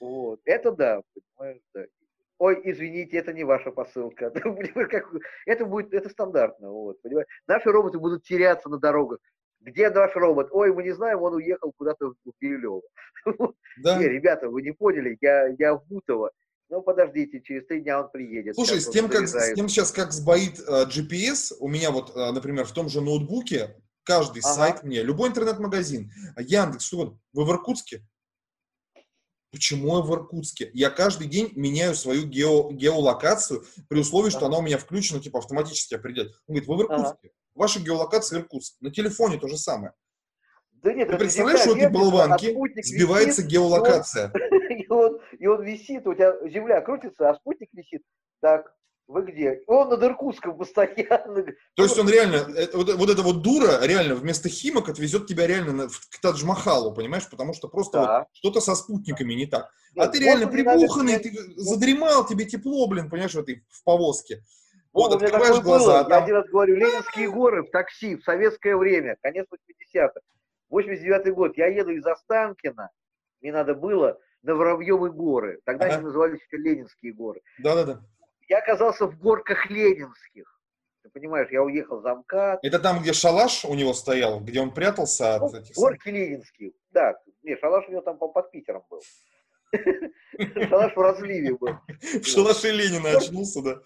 Вот. 0.00 0.40
Это 0.46 0.72
да, 0.72 1.02
понимаешь, 1.12 1.60
да. 1.74 1.82
Ой, 2.38 2.60
извините, 2.64 3.16
это 3.16 3.32
не 3.32 3.44
ваша 3.44 3.70
посылка. 3.70 4.32
Это 5.46 5.64
будет, 5.64 5.94
это 5.94 6.08
стандартно, 6.08 6.70
вот, 6.70 7.00
понимаешь? 7.02 7.28
Наши 7.46 7.70
роботы 7.70 7.98
будут 7.98 8.24
теряться 8.24 8.68
на 8.68 8.78
дорогах. 8.78 9.20
Где 9.60 9.88
наш 9.88 10.14
робот? 10.14 10.48
Ой, 10.50 10.72
мы 10.72 10.82
не 10.82 10.92
знаем, 10.92 11.22
он 11.22 11.34
уехал 11.34 11.72
куда-то 11.76 12.08
в 12.08 12.32
Перелево. 12.38 12.82
Да. 13.82 13.98
Не, 13.98 14.06
ребята, 14.06 14.48
вы 14.48 14.62
не 14.62 14.70
поняли, 14.70 15.18
я, 15.20 15.48
я 15.58 15.74
в 15.74 15.84
Бутово. 15.86 16.30
Ну, 16.70 16.80
подождите, 16.80 17.40
через 17.40 17.66
три 17.66 17.80
дня 17.80 18.00
он 18.00 18.10
приедет. 18.10 18.54
Слушай, 18.54 18.80
с 18.80 18.88
тем, 18.88 19.08
как, 19.08 19.26
с 19.26 19.54
тем 19.54 19.68
сейчас 19.68 19.90
как 19.90 20.12
сбоит 20.12 20.60
э, 20.60 20.84
GPS, 20.84 21.54
у 21.58 21.68
меня 21.68 21.90
вот, 21.90 22.16
uh, 22.16 22.30
например, 22.30 22.66
в 22.66 22.72
том 22.72 22.88
же 22.88 23.00
ноутбуке, 23.00 23.74
каждый 24.04 24.40
ага. 24.44 24.54
сайт 24.54 24.82
мне, 24.84 25.02
любой 25.02 25.30
интернет-магазин, 25.30 26.10
Яндекс, 26.38 26.84
что 26.84 27.18
вы 27.32 27.44
в 27.44 27.50
Иркутске? 27.50 28.04
Почему 29.54 29.98
я 29.98 30.02
в 30.02 30.12
Иркутске? 30.12 30.68
Я 30.74 30.90
каждый 30.90 31.28
день 31.28 31.52
меняю 31.54 31.94
свою 31.94 32.26
гео, 32.26 32.72
геолокацию 32.72 33.62
при 33.88 34.00
условии, 34.00 34.28
что 34.28 34.46
она 34.46 34.58
у 34.58 34.62
меня 34.62 34.78
включена, 34.78 35.20
типа 35.20 35.38
автоматически 35.38 35.94
определяет. 35.94 36.32
Он 36.48 36.56
говорит, 36.56 36.66
вы 36.66 36.76
в 36.76 36.80
Иркутске. 36.82 37.30
Ваша 37.54 37.78
геолокация 37.78 38.40
Иркутск. 38.40 38.74
На 38.80 38.90
телефоне 38.90 39.38
то 39.38 39.46
же 39.46 39.56
самое. 39.56 39.92
Да 40.72 40.92
нет, 40.92 41.08
Ты 41.08 41.18
представляешь, 41.18 41.60
что 41.60 41.76
эти 41.76 41.86
болванки 41.86 42.46
сбивается 42.82 43.42
висит, 43.42 43.52
геолокация. 43.52 44.32
И 44.70 44.88
он, 44.88 45.20
и 45.38 45.46
он 45.46 45.62
висит, 45.62 46.04
у 46.04 46.14
тебя 46.14 46.34
земля 46.50 46.80
крутится, 46.80 47.30
а 47.30 47.34
спутник 47.36 47.68
висит. 47.72 48.02
Так, 48.40 48.74
вы 49.06 49.22
где? 49.22 49.62
Он 49.66 49.90
над 49.90 50.02
Иркутском 50.02 50.56
постоянно. 50.56 51.44
То 51.74 51.82
есть 51.82 51.98
он 51.98 52.08
реально, 52.08 52.36
это, 52.56 52.76
вот, 52.76 52.94
вот 52.94 53.10
эта 53.10 53.22
вот 53.22 53.42
дура 53.42 53.84
реально 53.84 54.14
вместо 54.14 54.48
Химок 54.48 54.88
отвезет 54.88 55.26
тебя 55.26 55.46
реально 55.46 55.72
на, 55.72 55.88
к 55.88 56.20
Тадж-Махалу, 56.22 56.94
понимаешь? 56.94 57.28
Потому 57.28 57.52
что 57.52 57.68
просто 57.68 57.98
да. 57.98 58.18
вот 58.20 58.28
что-то 58.32 58.60
со 58.60 58.74
спутниками 58.74 59.34
не 59.34 59.46
так. 59.46 59.70
А 59.96 60.00
Нет, 60.00 60.08
а 60.08 60.10
ты 60.10 60.18
реально 60.20 60.46
прибуханный, 60.46 61.18
ты 61.18 61.32
задремал, 61.56 62.26
тебе 62.26 62.46
тепло, 62.46 62.86
блин, 62.86 63.10
понимаешь, 63.10 63.34
в 63.34 63.38
этой 63.38 63.62
в 63.68 63.84
повозке. 63.84 64.42
Вот, 64.92 65.12
вот 65.12 65.22
открываешь 65.22 65.60
глаза. 65.60 65.86
Было. 65.86 66.04
Там... 66.04 66.10
Я 66.12 66.24
один 66.24 66.34
раз 66.36 66.48
говорю, 66.48 66.76
Ленинские 66.76 67.30
горы 67.30 67.62
в 67.64 67.70
такси 67.70 68.16
в 68.16 68.22
советское 68.22 68.76
время, 68.76 69.16
конец 69.20 69.46
80-х. 69.52 70.20
89 70.70 71.34
год, 71.34 71.56
я 71.56 71.66
еду 71.66 71.90
из 71.90 72.06
Останкина, 72.06 72.90
мне 73.42 73.52
надо 73.52 73.74
было 73.74 74.18
на 74.42 74.54
Воробьевы 74.54 75.10
горы. 75.10 75.60
Тогда 75.64 75.86
ага. 75.86 75.96
они 75.96 76.04
назывались 76.04 76.40
еще 76.40 76.62
Ленинские 76.62 77.12
горы. 77.12 77.40
Да-да-да. 77.58 78.02
Я 78.48 78.58
оказался 78.58 79.06
в 79.06 79.18
горках 79.18 79.70
Ленинских. 79.70 80.60
Ты 81.02 81.10
понимаешь, 81.10 81.50
я 81.50 81.62
уехал 81.62 82.00
за 82.00 82.14
МКАД. 82.14 82.60
Это 82.62 82.78
там, 82.78 83.00
где 83.00 83.12
шалаш 83.12 83.64
у 83.64 83.74
него 83.74 83.92
стоял, 83.92 84.40
где 84.40 84.60
он 84.60 84.72
прятался 84.72 85.34
от 85.34 85.52
ну, 85.52 85.58
этих... 85.58 85.76
Горки 85.76 86.08
Ленинские, 86.08 86.72
да. 86.90 87.14
Не, 87.42 87.56
шалаш 87.56 87.86
у 87.88 87.92
него 87.92 88.00
там 88.00 88.16
под 88.18 88.50
Питером 88.50 88.82
был. 88.88 89.02
Шалаш 90.68 90.94
в 90.96 91.00
разливе 91.00 91.56
был. 91.56 91.78
В 92.00 92.24
шалаше 92.24 92.70
Ленина 92.70 93.18
очнулся, 93.18 93.62
да. 93.62 93.80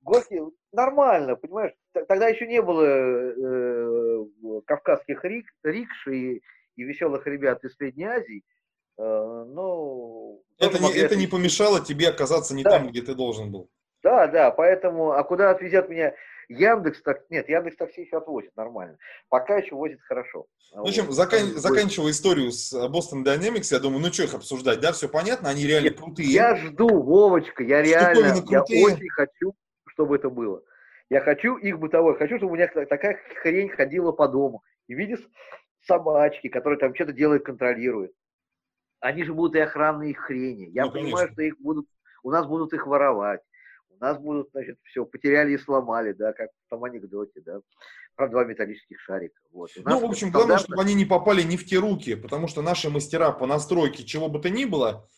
Горки 0.00 0.40
нормально, 0.72 1.36
понимаешь? 1.36 1.74
Тогда 1.92 2.28
еще 2.28 2.46
не 2.46 2.62
было 2.62 2.84
э, 2.84 4.24
кавказских 4.66 5.24
рик, 5.24 5.46
рикш 5.62 6.08
и, 6.08 6.42
веселых 6.76 7.26
ребят 7.26 7.62
из 7.64 7.74
Средней 7.76 8.04
Азии. 8.04 8.42
Э, 8.98 9.44
но 9.48 10.40
это 10.58 11.16
не, 11.16 11.26
помешало 11.26 11.84
тебе 11.84 12.08
оказаться 12.08 12.54
не 12.54 12.64
там, 12.64 12.88
где 12.88 13.02
ты 13.02 13.14
должен 13.14 13.50
был. 13.52 13.70
Да, 14.02 14.26
да, 14.28 14.50
поэтому, 14.50 15.12
а 15.12 15.24
куда 15.24 15.50
отвезет 15.50 15.88
меня 15.88 16.14
Яндекс, 16.48 17.02
так, 17.02 17.28
нет, 17.30 17.48
Яндекс 17.48 17.76
такси 17.76 18.02
еще 18.02 18.18
отвозит 18.18 18.56
нормально. 18.56 18.96
Пока 19.28 19.56
еще 19.56 19.74
возит 19.74 20.00
хорошо. 20.02 20.46
Ну, 20.72 20.84
в 20.84 20.88
общем, 20.88 21.04
вот. 21.06 21.14
закан, 21.14 21.56
заканчивая 21.56 22.12
историю 22.12 22.52
с 22.52 22.72
Boston 22.72 23.24
Dynamics, 23.24 23.68
я 23.70 23.80
думаю, 23.80 24.00
ну 24.00 24.12
что 24.12 24.22
их 24.22 24.34
обсуждать, 24.34 24.80
да, 24.80 24.92
все 24.92 25.08
понятно, 25.08 25.50
они 25.50 25.66
реально 25.66 25.88
нет, 25.88 25.98
крутые. 25.98 26.28
Я 26.28 26.56
жду, 26.56 26.88
Вовочка, 27.02 27.62
я 27.62 27.82
реально, 27.82 28.42
я 28.48 28.62
очень 28.62 29.10
хочу, 29.10 29.54
чтобы 29.88 30.16
это 30.16 30.30
было. 30.30 30.62
Я 31.10 31.20
хочу 31.20 31.56
их 31.56 31.78
бытовой, 31.78 32.16
хочу, 32.16 32.36
чтобы 32.36 32.52
у 32.52 32.56
меня 32.56 32.68
такая 32.68 33.18
хрень 33.42 33.70
ходила 33.70 34.12
по 34.12 34.28
дому. 34.28 34.62
И 34.86 34.94
видишь 34.94 35.26
собачки, 35.86 36.48
которые 36.48 36.78
там 36.78 36.94
что-то 36.94 37.12
делают, 37.12 37.44
контролируют. 37.44 38.12
Они 39.00 39.24
же 39.24 39.32
будут 39.32 39.54
и 39.54 39.60
охранные 39.60 40.14
хрени. 40.14 40.70
Я 40.70 40.86
ну, 40.86 40.92
понимаю, 40.92 41.12
конечно. 41.12 41.32
что 41.32 41.42
их 41.42 41.58
будут, 41.60 41.86
у 42.22 42.30
нас 42.30 42.46
будут 42.46 42.72
их 42.72 42.86
воровать. 42.86 43.40
Нас 44.00 44.18
будут, 44.18 44.50
значит, 44.52 44.78
все, 44.84 45.04
потеряли 45.04 45.52
и 45.52 45.58
сломали, 45.58 46.12
да, 46.12 46.32
как 46.32 46.50
в 46.66 46.70
том 46.70 46.84
анекдоте, 46.84 47.40
да, 47.40 47.60
про 48.14 48.28
два 48.28 48.44
металлических 48.44 49.00
шарика. 49.00 49.40
Вот. 49.52 49.70
Ну, 49.76 50.00
в 50.00 50.04
общем, 50.04 50.30
главное, 50.30 50.58
чтобы 50.58 50.80
они 50.82 50.94
не 50.94 51.04
попали 51.04 51.42
не 51.42 51.56
в 51.56 51.66
те 51.66 51.78
руки, 51.78 52.14
потому 52.14 52.48
что 52.48 52.62
наши 52.62 52.90
мастера 52.90 53.32
по 53.32 53.46
настройке 53.46 54.04
чего 54.04 54.28
бы 54.28 54.40
то 54.40 54.50
ни 54.50 54.64
было, 54.64 55.08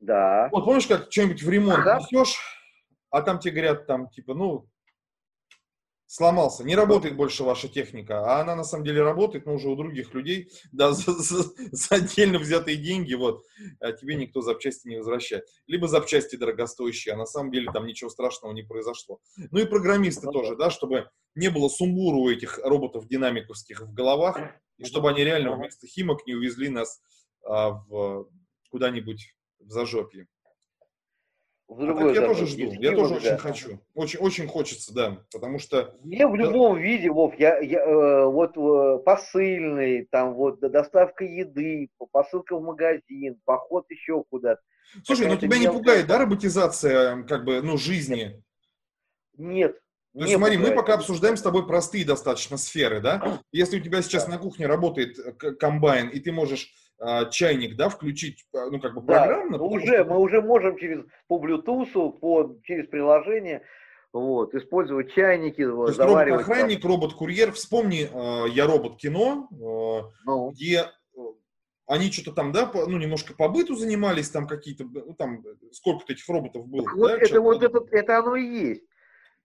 да. 0.00 0.48
Вот 0.52 0.64
помнишь, 0.64 0.86
как 0.86 1.10
что-нибудь 1.10 1.42
в 1.42 1.50
ремонт 1.50 1.80
ага. 1.80 1.98
несешь, 1.98 2.38
а 3.10 3.22
там 3.22 3.38
тебе 3.38 3.52
говорят, 3.54 3.86
там, 3.86 4.08
типа, 4.10 4.34
ну, 4.34 4.68
сломался, 6.08 6.64
не 6.64 6.74
работает 6.74 7.16
больше 7.16 7.44
ваша 7.44 7.68
техника, 7.68 8.24
а 8.24 8.40
она 8.40 8.56
на 8.56 8.64
самом 8.64 8.84
деле 8.84 9.02
работает, 9.02 9.44
но 9.44 9.54
уже 9.54 9.68
у 9.68 9.76
других 9.76 10.14
людей, 10.14 10.50
да, 10.72 10.92
за, 10.92 11.12
за, 11.12 11.44
за 11.70 11.94
отдельно 11.94 12.38
взятые 12.38 12.78
деньги, 12.78 13.14
вот, 13.14 13.44
а 13.78 13.92
тебе 13.92 14.16
никто 14.16 14.40
запчасти 14.40 14.88
не 14.88 14.96
возвращает. 14.96 15.44
Либо 15.66 15.86
запчасти 15.86 16.36
дорогостоящие, 16.36 17.14
а 17.14 17.18
на 17.18 17.26
самом 17.26 17.52
деле 17.52 17.70
там 17.70 17.86
ничего 17.86 18.08
страшного 18.08 18.52
не 18.54 18.62
произошло. 18.62 19.20
Ну 19.50 19.60
и 19.60 19.66
программисты 19.66 20.26
ну, 20.26 20.32
тоже, 20.32 20.56
да, 20.56 20.70
чтобы 20.70 21.10
не 21.34 21.50
было 21.50 21.68
сумбура 21.68 22.16
у 22.16 22.30
этих 22.30 22.58
роботов 22.64 23.06
динамиковских 23.06 23.82
в 23.82 23.92
головах, 23.92 24.38
и 24.78 24.84
чтобы 24.84 25.10
они 25.10 25.24
реально 25.24 25.56
вместо 25.56 25.86
химок 25.86 26.26
не 26.26 26.34
увезли 26.34 26.70
нас 26.70 27.02
а, 27.44 27.70
в 27.70 28.28
куда-нибудь 28.70 29.34
в 29.60 29.70
зажопье 29.70 30.26
в 31.68 31.84
другой 31.84 32.12
а 32.12 32.14
я 32.14 32.26
тоже 32.26 32.46
жду, 32.46 32.72
я 32.72 32.96
тоже 32.96 33.14
очень 33.16 33.36
хочу. 33.36 33.78
Очень, 33.94 34.20
очень 34.20 34.48
хочется, 34.48 34.94
да, 34.94 35.18
потому 35.30 35.58
что... 35.58 35.94
Мне 36.02 36.26
в 36.26 36.34
любом 36.34 36.76
да. 36.76 36.80
виде, 36.80 37.10
Вов, 37.10 37.38
я, 37.38 37.58
я, 37.58 37.80
э, 37.80 38.24
вот 38.24 38.56
э, 38.56 39.02
посыльный, 39.04 40.06
там 40.10 40.34
вот 40.34 40.60
доставка 40.60 41.24
еды, 41.24 41.90
посылка 42.10 42.56
в 42.56 42.62
магазин, 42.62 43.38
поход 43.44 43.84
еще 43.90 44.24
куда-то. 44.30 44.62
Слушай, 45.04 45.26
но 45.26 45.34
ну 45.34 45.40
тебя 45.40 45.58
не 45.58 45.70
пугает, 45.70 46.06
да, 46.06 46.18
роботизация, 46.18 47.22
как 47.24 47.44
бы, 47.44 47.60
ну, 47.60 47.76
жизни? 47.76 48.42
Нет. 49.36 49.78
То 50.18 50.24
есть, 50.24 50.36
смотри, 50.36 50.56
мы 50.58 50.72
пока 50.72 50.94
обсуждаем 50.94 51.36
с 51.36 51.42
тобой 51.42 51.66
простые 51.66 52.04
достаточно 52.04 52.56
сферы, 52.56 53.00
да? 53.00 53.40
Если 53.52 53.78
у 53.78 53.82
тебя 53.82 54.02
сейчас 54.02 54.26
да. 54.26 54.32
на 54.32 54.38
кухне 54.38 54.66
работает 54.66 55.16
э, 55.18 55.52
комбайн, 55.52 56.08
и 56.08 56.18
ты 56.18 56.32
можешь 56.32 56.72
а, 57.00 57.26
чайник, 57.26 57.76
да, 57.76 57.88
включить, 57.88 58.44
а, 58.52 58.68
ну, 58.70 58.80
как 58.80 58.94
бы 58.94 59.02
программно. 59.02 59.58
Да, 59.58 59.64
уже, 59.64 59.86
что... 59.86 60.04
мы 60.06 60.18
уже 60.18 60.42
можем 60.42 60.76
через, 60.76 61.04
по 61.28 61.38
Bluetooth, 61.38 62.18
по, 62.18 62.56
через 62.64 62.88
приложение, 62.88 63.62
вот, 64.12 64.54
использовать 64.54 65.12
чайники, 65.12 65.64
То 65.64 65.86
есть 65.86 66.00
робот-охранник, 66.00 66.84
робот-курьер, 66.84 67.52
вспомни, 67.52 68.08
э, 68.12 68.48
я 68.50 68.66
робот-кино, 68.66 69.48
э, 69.52 70.10
ну. 70.26 70.50
где 70.50 70.86
они 71.86 72.10
что-то 72.10 72.32
там, 72.32 72.50
да, 72.50 72.66
по, 72.66 72.86
ну, 72.86 72.98
немножко 72.98 73.34
по 73.34 73.48
быту 73.48 73.76
занимались, 73.76 74.30
там 74.30 74.48
какие-то, 74.48 74.84
ну, 74.84 75.14
там, 75.14 75.44
сколько-то 75.72 76.12
этих 76.12 76.28
роботов 76.28 76.66
было. 76.66 76.86
Вот 76.96 77.08
да, 77.08 77.16
это 77.16 77.40
вот 77.40 77.62
это, 77.62 77.80
это 77.92 78.18
оно 78.18 78.34
и 78.34 78.44
есть. 78.44 78.82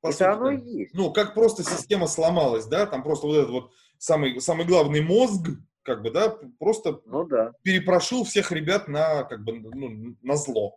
По 0.03 0.07
это 0.07 0.17
сути, 0.17 0.27
оно 0.27 0.51
и 0.51 0.59
есть. 0.59 0.93
Ну, 0.93 1.13
как 1.13 1.33
просто 1.33 1.63
система 1.63 2.07
сломалась, 2.07 2.65
да, 2.65 2.85
там 2.85 3.03
просто 3.03 3.25
вот 3.25 3.37
этот 3.37 3.49
вот 3.51 3.71
самый, 3.97 4.41
самый 4.41 4.65
главный 4.65 5.01
мозг, 5.01 5.47
как 5.81 6.01
бы, 6.01 6.11
да, 6.11 6.37
просто 6.59 6.99
ну, 7.05 7.23
да. 7.23 7.53
перепрошил 7.63 8.25
всех 8.25 8.51
ребят 8.51 8.89
на, 8.89 9.23
как 9.23 9.45
бы, 9.45 9.53
ну, 9.53 10.15
на 10.21 10.35
зло. 10.35 10.75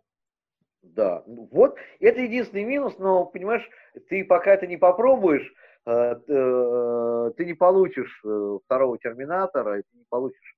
Да, 0.81 1.23
ну 1.27 1.49
вот, 1.51 1.75
это 1.99 2.21
единственный 2.21 2.63
минус, 2.63 2.93
но, 2.99 3.25
понимаешь, 3.25 3.67
ты 4.09 4.23
пока 4.23 4.53
это 4.53 4.65
не 4.65 4.77
попробуешь, 4.77 5.53
э, 5.85 5.91
э, 5.91 7.31
ты 7.35 7.43
не 7.43 7.53
получишь 7.53 8.21
э, 8.23 8.59
второго 8.63 8.97
Терминатора, 8.97 9.81
ты 9.81 9.97
не 9.97 10.05
получишь 10.07 10.55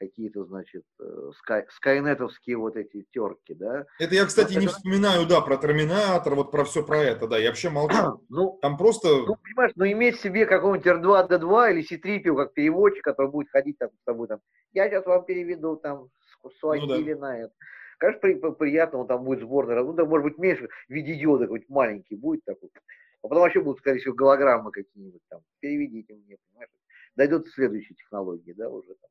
какие-то, 0.00 0.44
значит, 0.46 0.84
э, 0.98 1.30
скай, 1.36 1.66
скайнетовские 1.68 2.56
вот 2.56 2.76
эти 2.76 3.04
терки, 3.12 3.54
да. 3.54 3.84
Это 3.98 4.14
я, 4.14 4.24
кстати, 4.24 4.54
вот 4.54 4.60
не 4.60 4.66
это... 4.66 4.74
вспоминаю, 4.74 5.26
да, 5.26 5.42
про 5.42 5.58
Терминатор, 5.58 6.34
вот 6.34 6.50
про 6.50 6.64
все 6.64 6.82
про 6.82 6.98
это, 6.98 7.28
да, 7.28 7.36
я 7.38 7.50
вообще 7.50 7.68
молчу. 7.68 7.96
ну, 8.30 8.58
Там 8.62 8.78
просто... 8.78 9.08
Ну, 9.08 9.36
понимаешь, 9.36 9.72
ну, 9.76 9.84
иметь 9.84 10.18
себе 10.20 10.46
какого-нибудь 10.46 10.86
R2-D2 10.86 11.72
или 11.72 11.82
C-3PO 11.82 12.34
как 12.34 12.54
переводчик, 12.54 13.04
который 13.04 13.30
будет 13.30 13.50
ходить 13.50 13.78
там 13.78 13.90
с 13.90 14.04
тобой, 14.04 14.26
там, 14.26 14.40
я 14.72 14.88
сейчас 14.88 15.04
вам 15.04 15.24
переведу, 15.24 15.76
там, 15.76 16.08
Суахили 16.60 17.12
ну, 17.12 17.20
да. 17.20 17.26
на 17.26 17.38
это. 17.38 17.52
Конечно, 17.98 18.20
при, 18.20 18.34
приятно, 18.52 19.00
он 19.00 19.06
там 19.06 19.22
будет 19.24 19.40
сборный, 19.40 19.76
ну, 19.76 19.92
да, 19.92 20.06
может 20.06 20.24
быть, 20.24 20.38
меньше, 20.38 20.68
в 20.88 20.92
виде 20.92 21.14
диода 21.14 21.44
какой-нибудь 21.44 21.68
маленький 21.68 22.16
будет 22.16 22.42
такой. 22.46 22.70
А 23.22 23.28
потом 23.28 23.42
вообще 23.42 23.60
будут, 23.60 23.80
скорее 23.80 23.98
всего, 23.98 24.14
голограммы 24.14 24.70
какие-нибудь 24.70 25.20
там. 25.28 25.40
Переведите 25.60 26.14
мне, 26.14 26.38
понимаешь? 26.48 26.70
Дойдет 27.16 27.48
следующие 27.48 27.94
технологии, 27.96 28.54
да, 28.54 28.70
уже 28.70 28.94
там 28.94 29.10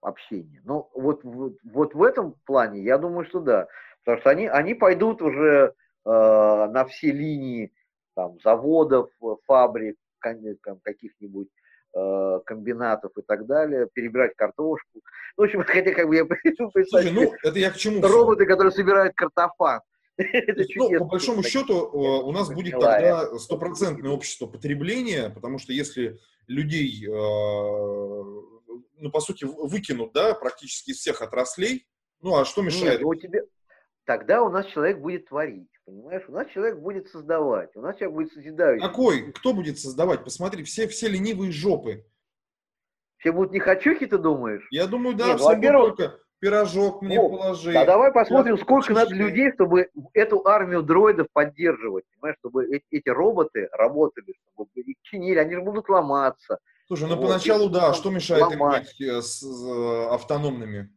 общения. 0.00 0.60
Но 0.64 0.90
вот, 0.94 1.24
вот, 1.24 1.54
вот 1.64 1.94
в 1.94 2.02
этом 2.02 2.34
плане 2.44 2.82
я 2.82 2.98
думаю, 2.98 3.26
что 3.26 3.40
да. 3.40 3.66
Потому 4.04 4.20
что 4.20 4.30
они, 4.30 4.46
они 4.46 4.74
пойдут 4.74 5.20
уже 5.22 5.74
э, 6.04 6.08
на 6.08 6.84
все 6.86 7.10
линии 7.10 7.72
там, 8.14 8.38
заводов, 8.42 9.10
фабрик, 9.46 9.96
каких-нибудь 10.20 11.48
э, 11.94 12.40
комбинатов 12.44 13.12
и 13.16 13.22
так 13.22 13.46
далее, 13.46 13.88
перебирать 13.92 14.34
картошку. 14.36 15.00
Ну, 15.36 15.44
в 15.44 15.46
общем, 15.46 15.62
хотя 15.66 15.92
как 15.92 16.08
бы 16.08 16.16
я 16.16 16.26
Слушай, 16.88 17.12
ну, 17.12 17.32
это 17.42 17.58
я 17.58 17.70
к 17.70 17.76
чему 17.76 18.00
роботы, 18.02 18.44
все? 18.44 18.50
которые 18.50 18.72
собирают 18.72 19.14
картофан. 19.14 19.80
Ну, 20.76 20.98
по 20.98 21.04
большому 21.04 21.42
счету, 21.42 21.74
э, 21.74 22.24
у 22.24 22.32
нас 22.32 22.48
будет 22.48 22.80
тогда 22.80 23.26
стопроцентное 23.38 24.10
общество 24.10 24.46
потребления, 24.46 25.30
потому 25.30 25.58
что 25.58 25.72
если 25.74 26.18
людей, 26.46 27.06
э, 27.06 28.22
ну, 28.98 29.10
по 29.10 29.20
сути, 29.20 29.44
выкинут, 29.44 30.12
да, 30.12 30.34
практически 30.34 30.90
из 30.90 30.98
всех 30.98 31.22
отраслей, 31.22 31.86
ну, 32.20 32.36
а 32.36 32.44
что 32.44 32.62
мешает? 32.62 33.00
Нет, 33.00 33.04
у 33.04 33.14
тебя... 33.14 33.40
Тогда 34.04 34.42
у 34.42 34.50
нас 34.50 34.66
человек 34.66 34.98
будет 35.00 35.28
творить, 35.28 35.68
понимаешь? 35.84 36.22
У 36.28 36.32
нас 36.32 36.48
человек 36.52 36.78
будет 36.78 37.08
создавать, 37.08 37.74
у 37.74 37.80
нас 37.80 37.96
человек 37.96 38.14
будет 38.14 38.32
созидающий. 38.32 38.86
Какой? 38.86 39.32
Кто 39.32 39.52
будет 39.52 39.78
создавать? 39.78 40.22
Посмотри, 40.22 40.62
все, 40.62 40.86
все 40.86 41.08
ленивые 41.08 41.50
жопы. 41.50 42.06
Все 43.18 43.32
будут 43.32 43.50
не 43.50 43.58
нехочухи, 43.58 44.06
ты 44.06 44.18
думаешь? 44.18 44.66
Я 44.70 44.86
думаю, 44.86 45.16
да, 45.16 45.28
Нет, 45.28 45.40
все 45.40 45.56
будут 45.56 45.72
только 45.72 46.20
пирожок 46.38 47.02
мне 47.02 47.16
ну, 47.16 47.30
положи. 47.30 47.72
А 47.72 47.84
давай 47.84 48.12
посмотрим, 48.12 48.58
сколько 48.58 48.92
надо 48.92 49.14
людей, 49.14 49.52
чтобы 49.54 49.88
эту 50.12 50.46
армию 50.46 50.82
дроидов 50.82 51.26
поддерживать, 51.32 52.04
понимаешь, 52.14 52.36
чтобы 52.40 52.66
эти, 52.66 52.84
эти 52.90 53.08
роботы 53.08 53.68
работали, 53.72 54.34
чтобы 54.52 54.70
их 54.74 54.96
чинили, 55.02 55.38
они 55.38 55.54
же 55.54 55.62
будут 55.62 55.88
ломаться. 55.88 56.58
Слушай, 56.86 57.08
ну 57.08 57.16
вот, 57.16 57.26
поначалу 57.26 57.68
да, 57.68 57.92
что 57.94 58.10
мешает 58.10 58.42
ломать. 58.44 58.94
им 59.00 59.16
быть 59.16 59.24
с, 59.24 59.40
с, 59.40 60.12
автономными? 60.12 60.90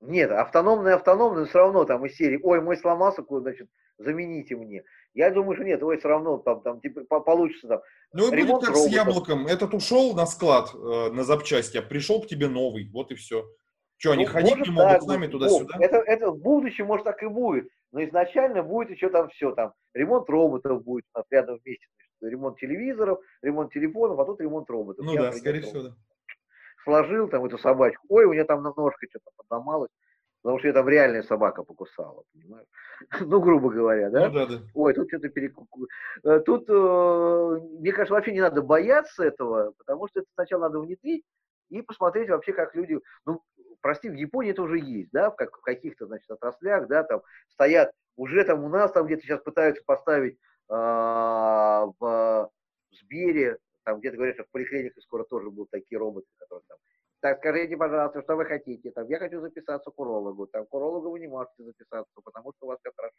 Нет, 0.00 0.30
автономные, 0.30 0.94
автономные, 0.94 1.40
но 1.40 1.46
все 1.46 1.58
равно 1.58 1.84
там 1.84 2.04
из 2.06 2.16
серии, 2.16 2.40
ой, 2.42 2.60
мой 2.60 2.76
сломался, 2.76 3.24
значит, 3.28 3.68
замените 3.98 4.56
мне. 4.56 4.84
Я 5.14 5.30
думаю, 5.30 5.54
что 5.56 5.64
нет, 5.64 5.82
ой, 5.82 5.98
все 5.98 6.08
равно 6.08 6.38
там, 6.38 6.60
там 6.60 6.80
типа, 6.80 7.20
получится 7.20 7.68
там. 7.68 7.80
Ну 8.12 8.26
и 8.26 8.42
будет 8.42 8.66
как 8.66 8.74
роботов. 8.74 8.76
с 8.76 8.88
яблоком. 8.88 9.46
Этот 9.46 9.74
ушел 9.74 10.14
на 10.14 10.26
склад, 10.26 10.74
э, 10.74 11.10
на 11.12 11.24
запчасти, 11.24 11.78
а 11.78 11.82
пришел 11.82 12.20
к 12.20 12.26
тебе 12.26 12.48
новый, 12.48 12.90
вот 12.92 13.10
и 13.10 13.14
все. 13.14 13.46
Что, 13.98 14.12
они 14.12 14.26
ну, 14.26 14.32
ходить 14.32 14.56
не 14.56 14.70
могут 14.70 14.92
так, 14.92 15.02
с 15.02 15.06
нами 15.06 15.26
туда-сюда? 15.26 15.76
Это, 15.80 15.96
это 15.96 16.30
в 16.30 16.38
будущем, 16.38 16.86
может, 16.86 17.04
так 17.04 17.22
и 17.22 17.28
будет. 17.28 17.68
Но 17.92 18.04
изначально 18.04 18.62
будет 18.62 18.90
еще 18.90 19.08
там 19.08 19.30
все. 19.30 19.52
Там 19.52 19.72
ремонт 19.94 20.28
роботов 20.28 20.84
будет 20.84 21.04
у 21.14 21.18
нас 21.18 21.26
рядом 21.30 21.58
вместе. 21.64 21.86
Ремонт 22.20 22.58
телевизоров, 22.58 23.20
ремонт 23.42 23.72
телефонов, 23.72 24.18
а 24.18 24.24
тут 24.24 24.40
ремонт 24.40 24.68
роботов. 24.70 25.04
Ну 25.04 25.12
Я 25.12 25.22
да, 25.22 25.32
скорее 25.32 25.60
всего, 25.62 25.82
да. 25.82 25.96
Сложил 26.84 27.28
там 27.28 27.44
эту 27.44 27.58
собачку. 27.58 28.06
Ой, 28.08 28.24
у 28.26 28.32
нее 28.32 28.44
там 28.44 28.62
ножка 28.62 29.06
что-то 29.08 29.30
подломалась. 29.36 29.90
Потому 30.46 30.60
что 30.60 30.68
я 30.68 30.74
там 30.74 30.88
реальная 30.88 31.24
собака 31.24 31.64
покусала, 31.64 32.22
понимаешь? 32.32 32.68
ну, 33.20 33.40
грубо 33.40 33.68
говоря, 33.68 34.10
да? 34.10 34.28
Ну, 34.28 34.34
да, 34.34 34.46
да. 34.46 34.60
Ой, 34.74 34.94
тут 34.94 35.08
что-то 35.08 35.28
перекуку. 35.28 35.88
Э, 36.22 36.38
тут, 36.38 36.66
э, 36.68 37.60
мне 37.80 37.90
кажется, 37.90 38.14
вообще 38.14 38.32
не 38.32 38.40
надо 38.40 38.62
бояться 38.62 39.24
этого, 39.24 39.72
потому 39.76 40.06
что 40.06 40.20
это 40.20 40.28
сначала 40.34 40.60
надо 40.60 40.78
внедрить 40.78 41.24
и 41.68 41.82
посмотреть 41.82 42.28
вообще, 42.28 42.52
как 42.52 42.76
люди... 42.76 43.00
Ну, 43.24 43.42
прости, 43.80 44.08
в 44.08 44.14
Японии 44.14 44.52
это 44.52 44.62
уже 44.62 44.78
есть, 44.78 45.10
да, 45.10 45.30
в, 45.30 45.34
как, 45.34 45.56
в 45.56 45.62
каких-то, 45.62 46.06
значит, 46.06 46.30
отраслях, 46.30 46.86
да, 46.86 47.02
там 47.02 47.22
стоят, 47.48 47.90
уже 48.16 48.44
там 48.44 48.62
у 48.62 48.68
нас 48.68 48.92
там 48.92 49.06
где-то 49.06 49.22
сейчас 49.22 49.40
пытаются 49.40 49.82
поставить 49.84 50.38
в, 50.68 51.94
в 51.98 52.50
Сбере, 53.02 53.58
там 53.84 54.00
где-то 54.00 54.16
говорят, 54.16 54.36
что 54.36 54.44
в 54.44 54.50
поликлиниках 54.50 55.02
скоро 55.04 55.24
тоже 55.24 55.50
будут 55.50 55.70
такие 55.70 55.98
роботы, 55.98 56.26
которые 56.38 56.64
там, 56.68 56.78
так, 57.20 57.38
скажите, 57.38 57.76
пожалуйста, 57.76 58.22
что 58.22 58.36
вы 58.36 58.44
хотите, 58.44 58.90
там, 58.90 59.06
я 59.08 59.18
хочу 59.18 59.40
записаться 59.40 59.90
к 59.90 59.98
урологу, 59.98 60.46
там, 60.46 60.66
к 60.66 60.74
урологу 60.74 61.10
вы 61.10 61.20
не 61.20 61.28
можете 61.28 61.64
записаться, 61.64 62.12
потому 62.22 62.52
что 62.56 62.66
у 62.66 62.68
вас 62.68 62.78
все 62.80 62.92
хорошо. 62.94 63.14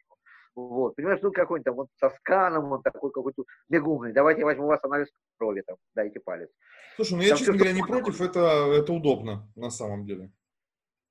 Вот, 0.54 0.96
понимаешь, 0.96 1.20
ну 1.22 1.32
какой-нибудь 1.32 1.64
там 1.64 1.74
вот 1.74 1.88
со 1.96 2.10
сканом, 2.10 2.72
он 2.72 2.82
такой 2.82 3.10
какой-то 3.10 3.44
бегумный, 3.68 4.12
давайте 4.12 4.40
я 4.40 4.46
возьму 4.46 4.64
у 4.64 4.68
вас 4.68 4.82
анализ 4.82 5.08
крови, 5.36 5.62
там, 5.66 5.76
дайте 5.94 6.20
палец. 6.20 6.48
Слушай, 6.96 7.14
ну 7.14 7.22
я, 7.22 7.28
там 7.30 7.38
честно 7.38 7.54
говоря, 7.54 7.72
не 7.72 7.82
против, 7.82 8.20
это, 8.20 8.40
это 8.72 8.92
удобно, 8.92 9.50
на 9.56 9.70
самом 9.70 10.06
деле. 10.06 10.30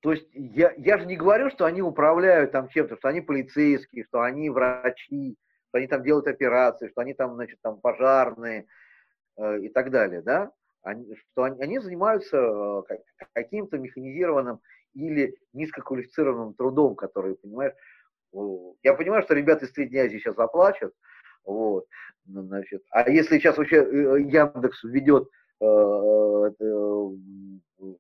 То 0.02 0.12
есть 0.12 0.28
я, 0.34 0.74
я 0.78 0.98
же 1.00 1.06
не 1.06 1.18
говорю, 1.18 1.50
что 1.50 1.66
они 1.66 1.82
управляют 1.82 2.52
там 2.52 2.70
чем-то, 2.70 2.98
что 2.98 3.10
они 3.10 3.22
полицейские, 3.22 4.06
что 4.06 4.22
они 4.22 4.50
врачи, 4.50 5.38
что 5.78 5.80
они 5.80 5.88
там 5.88 6.04
делают 6.04 6.28
операции, 6.28 6.90
что 6.90 7.02
они 7.02 7.14
там, 7.14 7.36
значит, 7.36 7.60
там 7.62 7.80
пожарные 7.80 8.66
э, 9.38 9.60
и 9.60 9.70
так 9.70 9.92
далее, 9.92 10.22
да? 10.22 10.52
Они, 10.82 11.16
что 11.16 11.44
они, 11.44 11.62
они 11.62 11.80
занимаются 11.80 12.38
э, 12.38 12.82
каким-то 13.34 13.78
механизированным 13.78 14.60
или 14.94 15.38
низкоквалифицированным 15.54 16.56
трудом, 16.56 16.96
который, 16.96 17.36
понимаешь, 17.36 17.74
я 18.84 18.94
понимаю, 18.94 19.22
что 19.24 19.36
ребята 19.36 19.66
из 19.66 19.72
Средней 19.72 20.00
Азии 20.00 20.18
сейчас 20.18 20.36
заплачут, 20.36 20.94
вот, 21.46 21.86
значит, 22.26 22.84
а 22.90 23.10
если 23.10 23.38
сейчас 23.38 23.58
вообще 23.58 23.78
э, 23.78 24.22
Яндекс 24.22 24.84
введет 24.84 25.30
э, 25.62 25.66
э, 25.66 27.10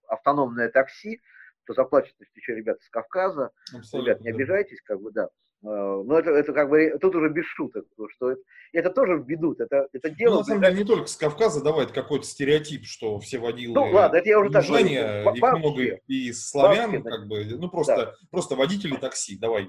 автономное 0.07 0.69
такси, 0.69 1.21
то 1.65 1.73
есть 1.73 2.15
еще 2.35 2.55
ребята 2.55 2.79
с 2.81 2.89
Кавказа. 2.89 3.51
Абсолютно, 3.75 4.11
Ребят, 4.11 4.21
не 4.21 4.29
обижайтесь, 4.29 4.81
как 4.81 5.01
бы, 5.01 5.11
да. 5.11 5.29
А, 5.63 6.03
но 6.03 6.19
это, 6.19 6.31
это 6.31 6.53
как 6.53 6.69
бы, 6.69 6.97
тут 7.01 7.15
уже 7.15 7.29
без 7.29 7.45
шуток, 7.45 7.85
что 8.15 8.31
это, 8.31 8.41
это 8.73 8.89
тоже 8.91 9.23
введут, 9.25 9.59
это, 9.59 9.87
это 9.91 10.09
дело... 10.11 10.33
Ну, 10.33 10.37
на 10.39 10.43
самом 10.43 10.61
деле, 10.61 10.77
не 10.77 10.83
только 10.83 11.07
с 11.07 11.15
Кавказа, 11.15 11.63
давай, 11.63 11.85
это 11.85 11.93
какой-то 11.93 12.25
стереотип, 12.25 12.85
что 12.85 13.19
все 13.19 13.39
водилы... 13.39 13.73
Ну, 13.73 13.91
ладно, 13.91 14.17
это 14.17 14.29
я 14.29 14.39
уже 14.39 14.51
так 14.51 14.65
говорю. 14.65 14.85
Их 14.87 15.41
много 15.41 15.83
и 16.07 16.31
славян, 16.31 16.91
бабки, 16.91 17.09
как 17.09 17.27
бы, 17.27 17.45
ну, 17.57 17.69
просто, 17.69 17.95
да. 17.97 18.13
просто 18.29 18.55
водители 18.55 18.95
такси, 18.95 19.37
давай, 19.37 19.67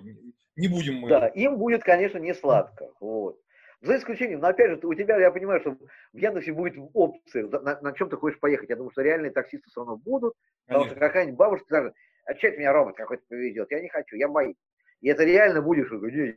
не 0.57 0.69
будем 0.69 0.97
мы... 0.97 1.09
Да, 1.09 1.29
им 1.29 1.57
будет, 1.57 1.85
конечно, 1.85 2.19
не 2.19 2.35
сладко, 2.35 2.91
вот. 3.01 3.39
За 3.81 3.97
исключением, 3.97 4.41
но 4.41 4.49
опять 4.49 4.71
же, 4.71 4.81
у 4.83 4.95
тебя, 4.95 5.19
я 5.19 5.31
понимаю, 5.31 5.61
что 5.61 5.77
в 6.13 6.17
Яндексе 6.17 6.53
будет 6.53 6.75
опция, 6.95 7.47
на, 7.47 7.81
на 7.81 7.93
чем 7.93 8.11
ты 8.11 8.17
хочешь 8.17 8.41
поехать. 8.41 8.69
Я 8.69 8.75
думаю, 8.75 8.91
что 8.91 9.03
реальные 9.03 9.31
таксисты 9.31 9.71
все 9.71 9.81
равно 9.81 9.97
будут, 9.97 10.35
потому 10.67 10.85
Конечно. 10.85 10.97
что 10.97 11.07
какая-нибудь 11.07 11.39
бабушка 11.39 11.65
скажет, 11.67 11.95
а 12.25 12.35
что 12.35 12.49
это 12.49 12.59
меня 12.59 12.73
робот 12.73 12.97
какой-то 12.97 13.23
повезет? 13.29 13.71
Я 13.71 13.81
не 13.81 13.89
хочу, 13.89 14.17
я 14.17 14.27
боюсь. 14.27 14.57
И 15.01 15.09
это 15.09 15.25
реально 15.25 15.63
будешь, 15.63 15.91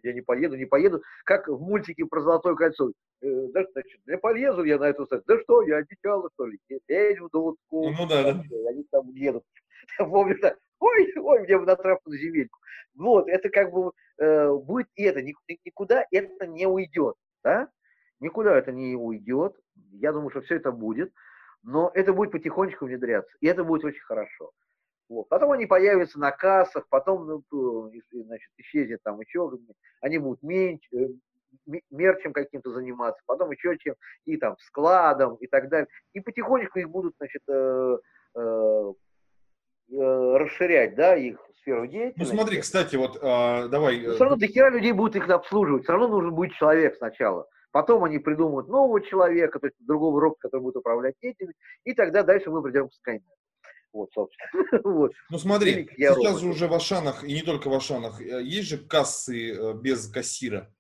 я 0.04 0.14
не 0.14 0.22
поеду, 0.22 0.56
не 0.56 0.66
поеду. 0.66 1.02
Как 1.26 1.48
в 1.48 1.60
мультике 1.60 2.06
про 2.06 2.22
Золотое 2.22 2.56
кольцо. 2.56 2.92
Э, 3.22 3.48
да, 3.54 3.66
значит, 3.72 4.02
не 4.06 4.18
полезу 4.18 4.64
я 4.64 4.78
на 4.78 4.86
эту 4.86 5.06
сторону. 5.06 5.24
Да 5.28 5.40
что, 5.40 5.62
я 5.64 5.78
одичала, 5.78 6.30
что 6.34 6.46
ли? 6.46 6.60
Лезь 6.88 7.20
в 7.20 7.30
дудку. 7.30 7.90
Ну 7.90 8.08
да, 8.08 8.24
да. 8.24 8.44
Они 8.70 8.86
там 8.92 9.10
едут. 9.10 9.44
Помню, 9.98 10.38
да. 10.42 10.56
Ой, 10.80 11.14
ой, 11.18 11.42
мне 11.42 11.58
бы 11.58 11.66
на 11.66 11.76
травку 11.76 12.10
на 12.10 12.18
земельку. 12.18 12.60
Вот, 12.96 13.28
это 13.28 13.50
как 13.50 13.72
бы 13.72 13.92
э, 14.18 14.54
будет 14.54 14.88
и 14.96 15.04
это, 15.04 15.22
никуда 15.22 16.06
это 16.12 16.48
не 16.48 16.66
уйдет 16.68 17.16
да? 17.44 17.70
Никуда 18.20 18.58
это 18.58 18.72
не 18.72 18.96
уйдет. 18.96 19.56
Я 19.92 20.12
думаю, 20.12 20.30
что 20.30 20.42
все 20.42 20.56
это 20.56 20.72
будет. 20.72 21.12
Но 21.64 21.92
это 21.94 22.14
будет 22.14 22.32
потихонечку 22.32 22.86
внедряться. 22.86 23.36
И 23.40 23.48
это 23.48 23.64
будет 23.64 23.84
очень 23.84 24.02
хорошо. 24.02 24.52
Вот. 25.12 25.28
Потом 25.28 25.52
они 25.52 25.66
появятся 25.66 26.18
на 26.20 26.32
кассах, 26.32 26.88
потом 26.88 27.44
ну, 27.52 27.92
значит, 28.14 28.50
исчезнет 28.56 29.04
там 29.04 29.20
еще, 29.20 29.52
они 30.00 30.18
будут 30.20 30.42
меньше, 30.42 30.88
э, 30.94 31.80
мерчем 31.90 32.32
каким-то 32.32 32.72
заниматься, 32.72 33.22
потом 33.26 33.52
еще 33.52 33.78
чем, 33.78 33.96
и 34.24 34.38
там 34.38 34.56
складом 34.60 35.36
и 35.36 35.48
так 35.48 35.68
далее. 35.68 35.90
И 36.14 36.22
потихонечку 36.22 36.80
их 36.80 36.90
будут, 36.90 37.16
значит, 37.18 37.42
э, 37.50 37.98
э, 38.36 38.94
э, 39.92 40.38
расширять, 40.38 40.96
да, 40.96 41.18
их 41.18 41.40
сферу 41.58 41.88
деятельности. 41.88 42.32
Ну 42.32 42.40
смотри, 42.40 42.62
кстати, 42.62 42.96
вот 42.96 43.18
э, 43.18 43.68
давай. 43.68 44.00
Но 44.00 44.14
все 44.14 44.24
равно 44.24 44.38
до 44.38 44.48
хера 44.48 44.70
людей 44.70 44.94
будет 44.94 45.18
их 45.18 45.30
обслуживать, 45.30 45.84
все 45.84 45.92
равно 45.92 46.08
нужен 46.08 46.34
будет 46.34 46.54
человек 46.54 46.96
сначала. 46.96 47.50
Потом 47.72 48.06
они 48.06 48.18
придумают 48.18 48.70
нового 48.70 49.02
человека, 49.02 49.60
то 49.60 49.68
есть 49.68 49.76
другого 49.82 50.22
робота, 50.22 50.44
который 50.44 50.62
будет 50.62 50.78
управлять 50.78 51.16
этим, 51.20 51.50
и 51.84 51.94
тогда 51.94 52.24
дальше 52.24 52.50
мы 52.50 52.64
придем 52.64 52.88
к 52.88 52.92
Skynet. 52.94 53.24
Вот, 53.94 54.10
собственно. 54.14 54.82
вот. 54.84 55.12
Ну 55.30 55.38
смотри, 55.38 55.90
сейчас 55.96 56.16
робот. 56.16 56.40
же 56.40 56.48
уже 56.48 56.68
в 56.68 56.74
Ашанах, 56.74 57.24
и 57.24 57.34
не 57.34 57.42
только 57.42 57.70
в 57.70 57.74
Ашанах, 57.74 58.22
э, 58.22 58.42
есть 58.44 58.70
же 58.70 58.78
кассы 58.78 59.52
э, 59.52 59.74
без 59.74 60.08
кассира. 60.08 60.74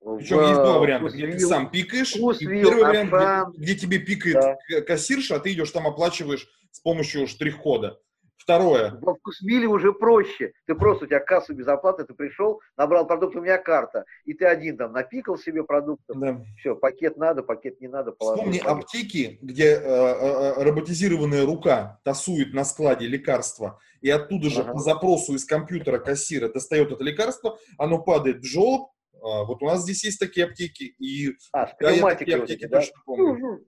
Причем 0.00 0.38
в, 0.38 0.42
есть 0.42 0.54
два 0.54 0.78
варианта, 0.78 1.10
где 1.10 1.32
ты 1.32 1.40
сам 1.40 1.70
пикаешь, 1.70 2.14
и 2.16 2.46
первый 2.46 2.82
вариант, 2.82 3.52
где, 3.54 3.64
где 3.64 3.74
тебе 3.74 3.98
пикает 3.98 4.58
да. 4.70 4.80
кассирша, 4.82 5.36
а 5.36 5.40
ты 5.40 5.52
идешь 5.52 5.70
там 5.70 5.86
оплачиваешь 5.86 6.48
с 6.70 6.80
помощью 6.80 7.26
штрих-кода. 7.26 8.00
Второе. 8.40 8.98
Во 9.02 9.14
вкусмиле 9.14 9.66
уже 9.66 9.92
проще. 9.92 10.52
Ты 10.66 10.74
просто, 10.74 11.04
у 11.04 11.08
тебя 11.08 11.20
касса 11.20 11.52
без 11.52 11.68
оплаты, 11.68 12.04
ты 12.04 12.14
пришел, 12.14 12.60
набрал 12.76 13.06
продукт, 13.06 13.36
у 13.36 13.42
меня 13.42 13.58
карта, 13.58 14.06
и 14.24 14.32
ты 14.32 14.46
один 14.46 14.78
там 14.78 14.92
напикал 14.92 15.36
себе 15.36 15.62
продуктов. 15.62 16.18
Да. 16.18 16.40
Все, 16.58 16.74
пакет 16.74 17.18
надо, 17.18 17.42
пакет 17.42 17.80
не 17.80 17.88
надо. 17.88 18.12
Положил, 18.12 18.44
Вспомни 18.44 18.58
пакет. 18.58 18.72
аптеки, 18.72 19.38
где 19.42 19.74
э, 19.74 19.78
э, 19.78 20.54
э, 20.56 20.62
роботизированная 20.62 21.44
рука 21.44 22.00
тасует 22.02 22.54
на 22.54 22.64
складе 22.64 23.06
лекарства, 23.06 23.78
и 24.00 24.08
оттуда 24.08 24.48
же 24.48 24.62
ага. 24.62 24.72
по 24.72 24.78
запросу 24.78 25.34
из 25.34 25.44
компьютера 25.44 25.98
кассира 25.98 26.48
достает 26.48 26.90
это 26.90 27.04
лекарство, 27.04 27.58
оно 27.76 28.02
падает 28.02 28.38
в 28.38 28.44
желоб, 28.44 28.90
а, 29.22 29.44
вот 29.44 29.62
у 29.62 29.66
нас 29.66 29.82
здесь 29.82 30.02
есть 30.02 30.18
такие 30.18 30.46
аптеки, 30.46 30.94
и 30.98 31.36
а, 31.52 31.70
да, 31.78 31.90
я 31.90 32.14
такие 32.14 32.38
аптеки 32.38 32.66
да? 32.66 32.80
точно 32.80 33.02
помню. 33.04 33.60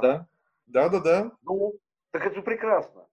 Да, 0.00 0.26
да, 0.66 0.88
да, 0.88 1.00
да. 1.00 1.32
Ну, 1.42 1.74
так 2.12 2.24
это 2.24 2.36
же 2.36 2.42
прекрасно. 2.42 3.05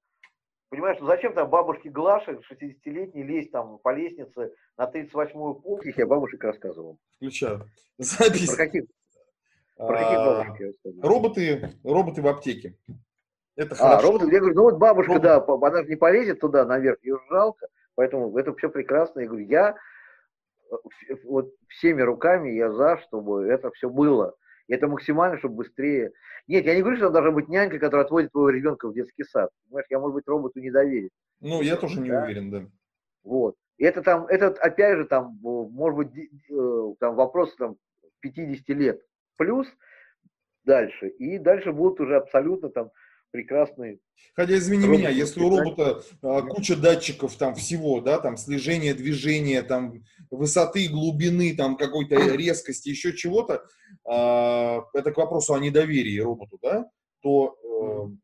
Понимаешь, 0.74 0.98
ну 1.00 1.06
зачем 1.06 1.36
там 1.36 1.52
бабушке 1.52 1.92
Глаше, 1.92 2.40
60-летней, 2.52 3.22
лезть 3.22 3.52
там 3.52 3.78
по 3.78 3.94
лестнице 3.94 4.56
на 4.76 4.90
38-ю 4.90 5.54
полку? 5.54 5.84
Я 5.96 6.08
бабушек 6.08 6.44
рассказывал. 6.44 6.98
Включаю. 7.18 7.70
Запись. 8.00 8.48
Про 8.48 8.66
каких? 8.66 8.84
Про 9.78 9.98
каких 10.00 10.18
а, 10.18 10.26
бабушек 10.26 10.60
я 10.60 10.66
рассказывал? 10.66 11.08
Роботы, 11.08 11.80
роботы 11.84 12.22
в 12.24 12.28
аптеке. 12.28 12.76
Это 13.56 13.76
а, 13.76 13.78
хорошо. 13.78 14.08
роботы, 14.08 14.32
я 14.32 14.40
говорю, 14.40 14.56
ну 14.56 14.64
вот 14.64 14.78
бабушка, 14.80 15.14
Робот. 15.14 15.24
да, 15.48 15.68
она 15.68 15.84
же 15.84 15.90
не 15.90 15.96
полезет 15.96 16.40
туда 16.40 16.66
наверх, 16.66 16.98
ее 17.04 17.20
жалко, 17.30 17.68
поэтому 17.94 18.36
это 18.36 18.56
все 18.56 18.68
прекрасно. 18.68 19.20
Я 19.20 19.28
говорю, 19.28 19.46
я 19.46 19.76
э, 20.72 21.16
вот 21.26 21.54
всеми 21.68 22.02
руками 22.02 22.50
я 22.50 22.72
за, 22.72 22.98
чтобы 22.98 23.46
это 23.46 23.70
все 23.74 23.92
было. 23.92 24.36
И 24.68 24.74
это 24.74 24.88
максимально, 24.88 25.38
чтобы 25.38 25.56
быстрее. 25.56 26.12
Нет, 26.48 26.66
я 26.66 26.76
не 26.76 26.82
говорю, 26.82 26.98
что 26.98 27.10
должна 27.10 27.32
быть 27.32 27.50
нянька, 27.50 27.80
которая 27.80 28.06
отводит 28.06 28.32
твоего 28.32 28.50
ребенка 28.50 28.88
в 28.88 28.94
детский 28.94 29.24
сад. 29.24 29.50
Понимаешь, 29.66 29.88
я, 29.90 30.00
может 30.00 30.16
быть, 30.16 30.28
роботу 30.28 30.60
не 30.60 30.72
доверен. 30.72 31.10
Ну, 31.42 31.62
я 31.62 31.76
тоже 31.76 32.00
не 32.00 32.10
да? 32.10 32.24
уверен, 32.24 32.52
да. 32.52 32.66
Вот. 33.24 33.56
И 33.78 33.84
это 33.84 34.02
там, 34.02 34.26
это 34.28 34.48
опять 34.48 34.98
же 34.98 35.06
там, 35.06 35.38
может 35.42 35.98
быть, 35.98 36.30
э, 36.50 36.94
там 37.00 37.16
вопрос 37.16 37.56
там 37.56 37.76
50 38.22 38.70
лет 38.70 39.02
плюс 39.38 39.68
дальше. 40.64 41.10
И 41.10 41.38
дальше 41.38 41.72
будут 41.72 42.00
уже 42.00 42.16
абсолютно 42.16 42.70
там 42.70 42.92
прекрасный. 43.34 44.00
Хотя, 44.36 44.56
извини 44.56 44.86
робот, 44.86 45.00
меня, 45.00 45.10
если 45.10 45.42
у 45.42 45.50
робота 45.50 46.04
а, 46.22 46.44
куча 46.44 46.76
датчиков 46.76 47.36
там 47.36 47.56
всего, 47.56 48.00
да, 48.00 48.20
там 48.20 48.38
слежение 48.38 48.94
движения, 48.94 49.64
там 49.64 50.04
высоты, 50.30 50.88
глубины, 50.88 51.56
там 51.56 51.76
какой-то 51.76 52.16
резкости, 52.38 52.90
еще 52.90 53.14
чего-то, 53.14 53.66
а, 54.06 54.84
это 54.94 55.12
к 55.12 55.18
вопросу 55.18 55.54
о 55.56 55.60
недоверии 55.60 56.20
роботу, 56.20 56.60
да, 56.62 56.86
то 57.22 57.58
э, 57.64 58.16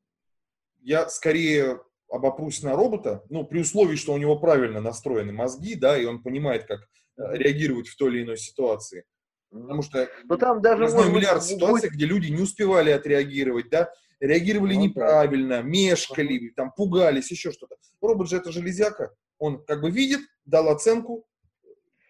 я 0.82 1.10
скорее 1.10 1.80
обопрусь 2.10 2.62
на 2.63 2.76
робота, 2.76 3.24
ну, 3.30 3.45
при 3.45 3.62
условии, 3.62 3.95
что 3.95 4.13
у 4.13 4.17
него 4.17 4.38
правильно 4.38 4.82
настроены 4.82 5.32
мозги, 5.32 5.76
да, 5.76 5.98
и 5.98 6.06
он 6.06 6.22
понимает, 6.22 6.65
как 6.65 6.82
э, 6.82 7.38
реагировать 7.38 7.88
в 7.88 7.95
той 7.95 8.12
или 8.12 8.24
иной 8.24 8.38
ситуации. 8.38 9.06
Потому 9.52 9.82
что 9.82 10.08
Но 10.26 10.38
там 10.38 10.62
даже 10.62 10.84
я 10.84 10.89
знаю 10.89 11.12
миллиард 11.12 11.43
ситуаций, 11.43 11.89
где 11.89 12.06
люди 12.06 12.28
не 12.28 12.41
успевали 12.41 12.91
отреагировать, 12.91 13.69
да, 13.69 13.89
реагировали 14.19 14.75
ну, 14.75 14.82
неправильно, 14.82 15.62
мешкали, 15.62 16.49
там, 16.55 16.71
пугались, 16.75 17.32
еще 17.32 17.51
что-то. 17.51 17.75
Робот 18.01 18.29
же 18.29 18.38
это 18.38 18.51
железяка, 18.51 19.12
он 19.38 19.63
как 19.63 19.82
бы 19.82 19.91
видит, 19.91 20.21
дал 20.45 20.69
оценку, 20.69 21.25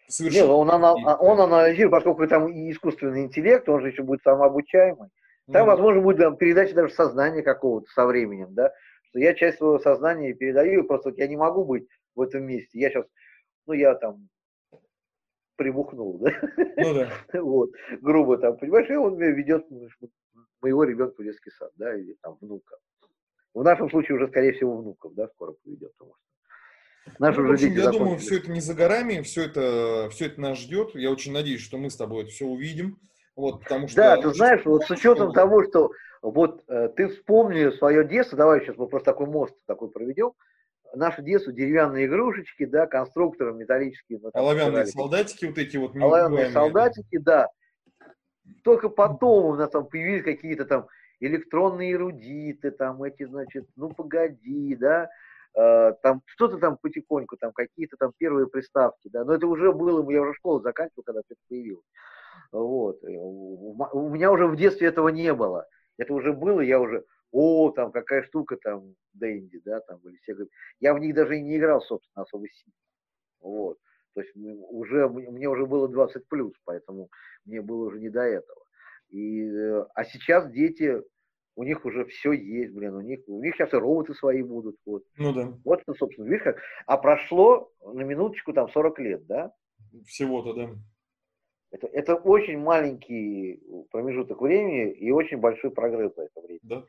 совершенно... 0.08 0.42
Нет, 0.42 0.50
он, 0.50 0.70
ана, 0.70 1.16
он 1.16 1.40
анализирует, 1.40 1.92
поскольку 1.92 2.26
там 2.26 2.48
и 2.48 2.70
искусственный 2.70 3.22
интеллект, 3.22 3.68
он 3.68 3.80
же 3.80 3.88
еще 3.88 4.02
будет 4.02 4.22
самообучаемый. 4.22 5.08
Там, 5.52 5.64
mm-hmm. 5.64 5.66
возможно, 5.66 6.02
будет 6.02 6.18
там, 6.18 6.36
передача 6.36 6.74
даже 6.74 6.94
сознания 6.94 7.42
какого-то 7.42 7.90
со 7.90 8.06
временем, 8.06 8.54
да, 8.54 8.72
что 9.08 9.18
я 9.18 9.34
часть 9.34 9.58
своего 9.58 9.78
сознания 9.78 10.32
передаю, 10.32 10.84
просто 10.84 11.10
вот 11.10 11.18
я 11.18 11.26
не 11.26 11.36
могу 11.36 11.64
быть 11.64 11.88
в 12.14 12.20
этом 12.20 12.44
месте. 12.44 12.78
Я 12.78 12.90
сейчас, 12.90 13.04
ну, 13.66 13.72
я 13.72 13.94
там 13.94 14.28
прибухнул, 15.56 16.18
да? 16.18 16.30
Ну 16.76 16.94
да. 16.94 17.10
вот, 17.40 17.70
грубо 18.00 18.38
там, 18.38 18.56
понимаешь, 18.56 18.88
и 18.88 18.94
он 18.94 19.16
меня 19.16 19.30
ведет 19.30 19.66
моего 20.62 20.84
ребенка 20.84 21.20
в 21.20 21.24
детский 21.24 21.50
сад, 21.50 21.70
да, 21.76 21.96
или 21.96 22.16
там 22.22 22.36
внука. 22.40 22.76
В 23.54 23.62
нашем 23.62 23.90
случае 23.90 24.16
уже, 24.16 24.28
скорее 24.28 24.52
всего, 24.52 24.76
внуков, 24.76 25.14
да, 25.14 25.28
скоро 25.28 25.52
поведет, 25.52 25.92
потому 25.96 26.14
что 26.14 27.14
наши 27.18 27.40
ну, 27.40 27.44
уже 27.44 27.54
общем, 27.54 27.72
Я 27.72 27.90
думаю, 27.90 28.18
все 28.18 28.38
это 28.38 28.50
не 28.50 28.60
за 28.60 28.74
горами, 28.74 29.22
все 29.22 29.44
это, 29.44 30.08
все 30.10 30.26
это 30.26 30.40
нас 30.40 30.58
ждет. 30.58 30.94
Я 30.94 31.10
очень 31.10 31.32
надеюсь, 31.32 31.60
что 31.60 31.78
мы 31.78 31.90
с 31.90 31.96
тобой 31.96 32.24
это 32.24 32.32
все 32.32 32.46
увидим. 32.46 32.98
Вот, 33.36 33.60
потому 33.60 33.88
что 33.88 33.96
да, 33.96 34.16
ты 34.20 34.34
знаешь, 34.34 34.64
вот 34.64 34.84
с 34.84 34.90
учетом 34.90 35.32
того, 35.32 35.64
что 35.64 35.92
вот 36.22 36.62
э, 36.68 36.90
ты 36.94 37.08
вспомни 37.08 37.70
свое 37.76 38.06
детство, 38.06 38.36
давай 38.36 38.60
сейчас 38.60 38.76
мы 38.76 38.86
просто 38.86 39.12
такой 39.12 39.26
мост 39.26 39.54
такой 39.66 39.90
проведем, 39.90 40.32
наше 40.94 41.22
детство, 41.22 41.52
деревянные 41.52 42.06
игрушечки, 42.06 42.66
да, 42.66 42.86
конструкторы 42.86 43.52
металлические. 43.54 44.20
Оловянные 44.34 44.86
солдатики 44.86 45.46
вот 45.46 45.58
эти 45.58 45.76
вот. 45.76 45.96
Оловянные 45.96 46.50
солдатики, 46.50 47.18
да. 47.18 47.48
Только 48.62 48.88
потом 48.88 49.46
у 49.46 49.54
нас 49.54 49.70
там 49.70 49.86
появились 49.86 50.24
какие-то 50.24 50.64
там 50.64 50.86
электронные 51.20 51.92
эрудиты, 51.92 52.70
там 52.70 53.02
эти, 53.02 53.24
значит, 53.24 53.68
ну 53.76 53.90
погоди, 53.90 54.74
да, 54.76 55.08
э, 55.54 55.92
там 56.02 56.22
что-то 56.26 56.58
там 56.58 56.78
потихоньку, 56.78 57.36
там 57.36 57.52
какие-то 57.52 57.96
там 57.98 58.12
первые 58.16 58.46
приставки, 58.46 59.08
да, 59.08 59.24
но 59.24 59.34
это 59.34 59.46
уже 59.46 59.72
было, 59.72 60.08
я 60.10 60.22
уже 60.22 60.34
школу 60.34 60.60
заканчивал, 60.60 61.02
когда 61.04 61.20
это 61.20 61.34
появилось. 61.48 61.84
Вот. 62.52 63.02
У 63.04 64.08
меня 64.08 64.32
уже 64.32 64.46
в 64.46 64.56
детстве 64.56 64.88
этого 64.88 65.08
не 65.08 65.32
было. 65.34 65.66
Это 65.98 66.14
уже 66.14 66.32
было, 66.32 66.60
я 66.60 66.80
уже, 66.80 67.04
о, 67.30 67.70
там 67.70 67.92
какая 67.92 68.22
штука 68.22 68.56
там, 68.56 68.94
Дэнди, 69.12 69.60
да, 69.64 69.80
там, 69.80 70.00
или 70.04 70.16
все. 70.22 70.34
Я 70.80 70.94
в 70.94 70.98
них 70.98 71.14
даже 71.14 71.38
и 71.38 71.42
не 71.42 71.58
играл, 71.58 71.80
собственно, 71.82 72.24
особо 72.24 72.46
сильно. 72.48 72.74
Вот. 73.40 73.78
То 74.14 74.22
есть 74.22 74.32
уже, 74.34 75.08
мне 75.08 75.48
уже 75.48 75.66
было 75.66 75.88
20 75.88 76.26
плюс, 76.28 76.52
поэтому 76.64 77.08
мне 77.44 77.62
было 77.62 77.86
уже 77.86 78.00
не 78.00 78.10
до 78.10 78.22
этого. 78.22 78.60
И, 79.08 79.44
э, 79.44 79.86
а 79.94 80.04
сейчас 80.04 80.50
дети, 80.50 81.02
у 81.56 81.64
них 81.64 81.84
уже 81.84 82.04
все 82.06 82.32
есть, 82.32 82.72
блин, 82.72 82.94
у 82.94 83.00
них, 83.00 83.20
у 83.26 83.42
них 83.42 83.54
сейчас 83.54 83.72
и 83.72 83.76
роботы 83.76 84.14
свои 84.14 84.42
будут. 84.42 84.76
Вот. 84.86 85.04
Ну 85.16 85.32
да. 85.32 85.52
Вот, 85.64 85.82
собственно, 85.98 86.26
видишь 86.26 86.42
как. 86.42 86.58
А 86.86 86.96
прошло 86.96 87.70
на 87.84 88.02
минуточку 88.02 88.52
там 88.52 88.68
40 88.68 88.98
лет, 89.00 89.26
да? 89.26 89.52
Всего-то, 90.06 90.54
да. 90.54 90.70
Это, 91.72 91.86
это 91.86 92.14
очень 92.16 92.58
маленький 92.58 93.62
промежуток 93.90 94.40
времени 94.40 94.90
и 94.92 95.10
очень 95.10 95.38
большой 95.38 95.70
прогресс 95.70 96.14
за 96.16 96.22
это 96.22 96.40
время. 96.40 96.60
Да. 96.62 96.84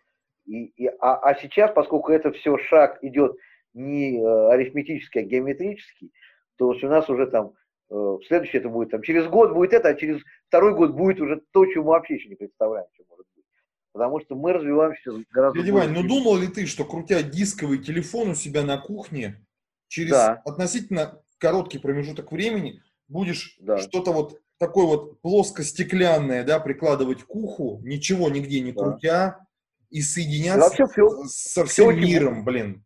И, 0.46 0.66
и, 0.66 0.88
а, 0.88 1.18
а 1.18 1.36
сейчас, 1.36 1.72
поскольку 1.72 2.12
это 2.12 2.32
все 2.32 2.58
шаг 2.58 2.98
идет 3.04 3.36
не 3.74 4.20
э, 4.20 4.50
арифметический, 4.50 5.22
а 5.22 5.24
геометрический, 5.24 6.12
то 6.58 6.72
есть 6.72 6.84
у 6.84 6.88
нас 6.88 7.10
уже 7.10 7.28
там 7.28 7.54
э, 7.90 8.18
следующее 8.28 8.60
это 8.60 8.70
будет 8.70 8.92
там 8.92 9.02
через 9.02 9.28
год 9.28 9.54
будет 9.54 9.74
это, 9.74 9.90
а 9.90 9.94
через 9.96 10.22
второй 10.48 10.76
год 10.76 10.92
будет 10.92 11.20
уже 11.20 11.42
то, 11.52 11.66
чего 11.66 11.86
мы 11.86 11.90
вообще 11.92 12.16
еще 12.16 12.30
не 12.30 12.36
представляем, 12.36 12.88
что 12.94 13.04
может 13.10 13.26
быть. 13.36 13.46
Потому 13.94 14.20
что 14.22 14.36
мы 14.36 14.54
развиваемся 14.54 15.12
гораздо 15.32 15.60
Дядя 15.60 15.74
Вань, 15.74 15.92
ну 15.92 16.04
думал 16.04 16.38
ли 16.38 16.48
ты, 16.48 16.66
что 16.66 16.86
крутя 16.86 17.22
дисковый 17.24 17.80
телефон 17.80 18.30
у 18.30 18.36
себя 18.36 18.64
на 18.64 18.78
кухне, 18.78 19.46
через 19.88 20.12
да. 20.12 20.42
относительно 20.46 21.22
короткий 21.38 21.80
промежуток 21.80 22.32
времени 22.32 22.82
будешь 23.08 23.58
да. 23.60 23.78
что-то 23.78 24.12
вот 24.12 24.40
такое 24.58 24.86
вот 24.86 25.22
плоско-стеклянное, 25.22 26.44
да, 26.44 26.60
прикладывать 26.60 27.24
к 27.24 27.36
уху, 27.36 27.82
ничего 27.84 28.30
нигде 28.30 28.62
не 28.62 28.72
крутя, 28.72 29.38
да. 29.40 29.48
и 29.90 30.02
соединяться 30.02 30.62
вообще 30.62 30.88
все, 30.88 31.24
со 31.26 31.66
всем 31.66 31.90
все 31.90 32.00
миром, 32.00 32.46
блин. 32.46 32.86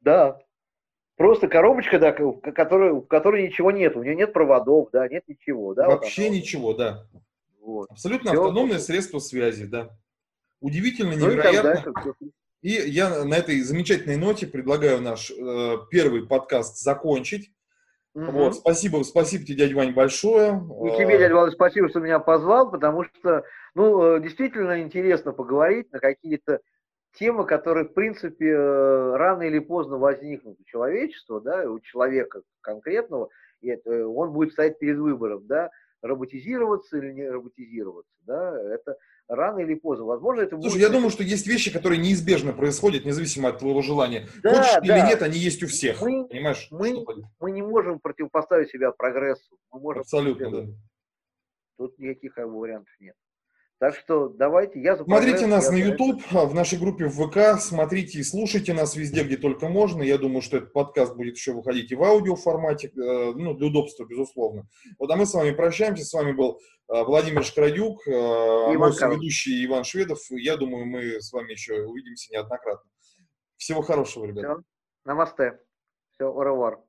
Да. 0.00 0.38
Просто 1.18 1.48
коробочка, 1.48 1.98
да, 1.98 2.12
в 2.12 2.40
которой, 2.52 2.92
в 2.92 3.06
которой 3.06 3.48
ничего 3.48 3.72
нет, 3.72 3.96
у 3.96 4.04
нее 4.04 4.14
нет 4.14 4.32
проводов, 4.32 4.90
да, 4.92 5.08
нет 5.08 5.24
ничего, 5.26 5.74
да. 5.74 5.88
Вообще 5.88 6.28
вот 6.28 6.32
ничего, 6.32 6.74
да. 6.74 7.06
Вот. 7.60 7.90
Абсолютно 7.90 8.30
все 8.30 8.40
автономное 8.40 8.78
средство 8.78 9.18
связи, 9.18 9.66
да. 9.66 9.90
Удивительно, 10.60 11.16
ну, 11.16 11.26
невероятно. 11.26 11.92
И, 12.62 12.70
и 12.70 12.88
я 12.90 13.24
на 13.24 13.34
этой 13.34 13.60
замечательной 13.62 14.16
ноте 14.16 14.46
предлагаю 14.46 15.00
наш 15.00 15.32
э, 15.32 15.76
первый 15.90 16.24
подкаст 16.24 16.78
закончить. 16.78 17.50
Угу. 18.14 18.30
Вот, 18.30 18.54
спасибо, 18.54 19.02
спасибо 19.02 19.44
тебе, 19.44 19.56
дядя 19.56 19.74
Вань, 19.74 19.94
большое. 19.94 20.62
И 20.86 20.98
тебе, 20.98 21.18
дядя 21.18 21.34
Вань, 21.34 21.50
спасибо, 21.50 21.88
что 21.88 21.98
меня 21.98 22.20
позвал, 22.20 22.70
потому 22.70 23.02
что, 23.02 23.42
ну, 23.74 24.18
э, 24.18 24.20
действительно 24.20 24.80
интересно 24.80 25.32
поговорить 25.32 25.90
на 25.90 25.98
какие-то 25.98 26.60
темы, 27.18 27.44
которые, 27.44 27.86
в 27.86 27.94
принципе, 27.94 28.50
э, 28.50 29.16
рано 29.16 29.42
или 29.42 29.58
поздно 29.58 29.98
возникнут 29.98 30.58
у 30.60 30.64
человечества, 30.64 31.40
да, 31.40 31.70
у 31.70 31.80
человека 31.80 32.42
конкретного, 32.60 33.28
и 33.60 33.68
это, 33.68 33.90
э, 33.90 34.04
он 34.04 34.32
будет 34.32 34.52
стоять 34.52 34.78
перед 34.78 34.98
выбором, 34.98 35.46
да, 35.46 35.70
роботизироваться 36.00 36.96
или 36.98 37.12
не 37.12 37.28
роботизироваться, 37.28 38.12
да, 38.22 38.72
это 38.72 38.96
рано 39.26 39.58
или 39.60 39.74
поздно. 39.74 40.06
Возможно, 40.06 40.42
это 40.42 40.56
Слушай, 40.56 40.74
будет... 40.74 40.82
я 40.82 40.88
думаю, 40.90 41.10
что 41.10 41.22
есть 41.22 41.46
вещи, 41.46 41.72
которые 41.72 42.00
неизбежно 42.00 42.52
происходят, 42.52 43.04
независимо 43.04 43.48
от 43.48 43.58
твоего 43.58 43.82
желания. 43.82 44.28
Да, 44.42 44.54
Хочешь 44.54 44.86
да. 44.86 44.98
или 44.98 45.06
нет, 45.06 45.22
они 45.22 45.38
есть 45.38 45.62
у 45.62 45.66
всех. 45.66 46.00
Мы, 46.00 46.26
понимаешь? 46.26 46.68
Мы, 46.70 47.04
мы 47.40 47.50
не 47.50 47.62
можем 47.62 47.98
противопоставить 48.00 48.70
себя 48.70 48.92
прогрессу. 48.92 49.58
Мы 49.72 49.80
можем 49.80 50.00
Абсолютно, 50.00 50.50
да. 50.50 50.72
Тут 51.76 51.98
никаких 51.98 52.34
как 52.34 52.48
бы, 52.48 52.58
вариантов 52.58 52.92
нет. 53.00 53.14
Так 53.80 53.94
что 53.94 54.28
давайте, 54.28 54.80
я 54.80 54.96
Смотрите 54.96 55.46
нас 55.46 55.70
на 55.70 55.76
YouTube, 55.76 56.20
в 56.32 56.52
нашей 56.52 56.80
группе 56.80 57.06
в 57.06 57.12
ВК, 57.12 57.60
смотрите 57.60 58.18
и 58.18 58.24
слушайте 58.24 58.74
нас 58.74 58.96
везде, 58.96 59.22
где 59.22 59.36
только 59.36 59.68
можно. 59.68 60.02
Я 60.02 60.18
думаю, 60.18 60.42
что 60.42 60.56
этот 60.56 60.72
подкаст 60.72 61.14
будет 61.14 61.36
еще 61.36 61.52
выходить 61.52 61.92
и 61.92 61.94
в 61.94 62.02
аудио 62.02 62.34
формате, 62.34 62.88
э, 62.88 63.32
ну, 63.36 63.54
для 63.54 63.68
удобства, 63.68 64.04
безусловно. 64.04 64.66
Вот, 64.98 65.08
а 65.12 65.16
мы 65.16 65.26
с 65.26 65.34
вами 65.34 65.52
прощаемся. 65.52 66.04
С 66.04 66.12
вами 66.12 66.32
был 66.32 66.58
э, 66.92 67.04
Владимир 67.04 67.44
Шкрадюк, 67.44 68.08
э, 68.08 68.10
мой 68.10 68.90
ведущий 68.90 69.64
Иван 69.66 69.84
Шведов. 69.84 70.18
Я 70.30 70.56
думаю, 70.56 70.84
мы 70.84 71.20
с 71.20 71.32
вами 71.32 71.52
еще 71.52 71.82
увидимся 71.82 72.32
неоднократно. 72.32 72.90
Всего 73.56 73.82
хорошего, 73.82 74.24
ребята. 74.24 74.54
Все. 74.54 74.62
Намасте. 75.04 75.60
Все, 76.14 76.24
au 76.24 76.87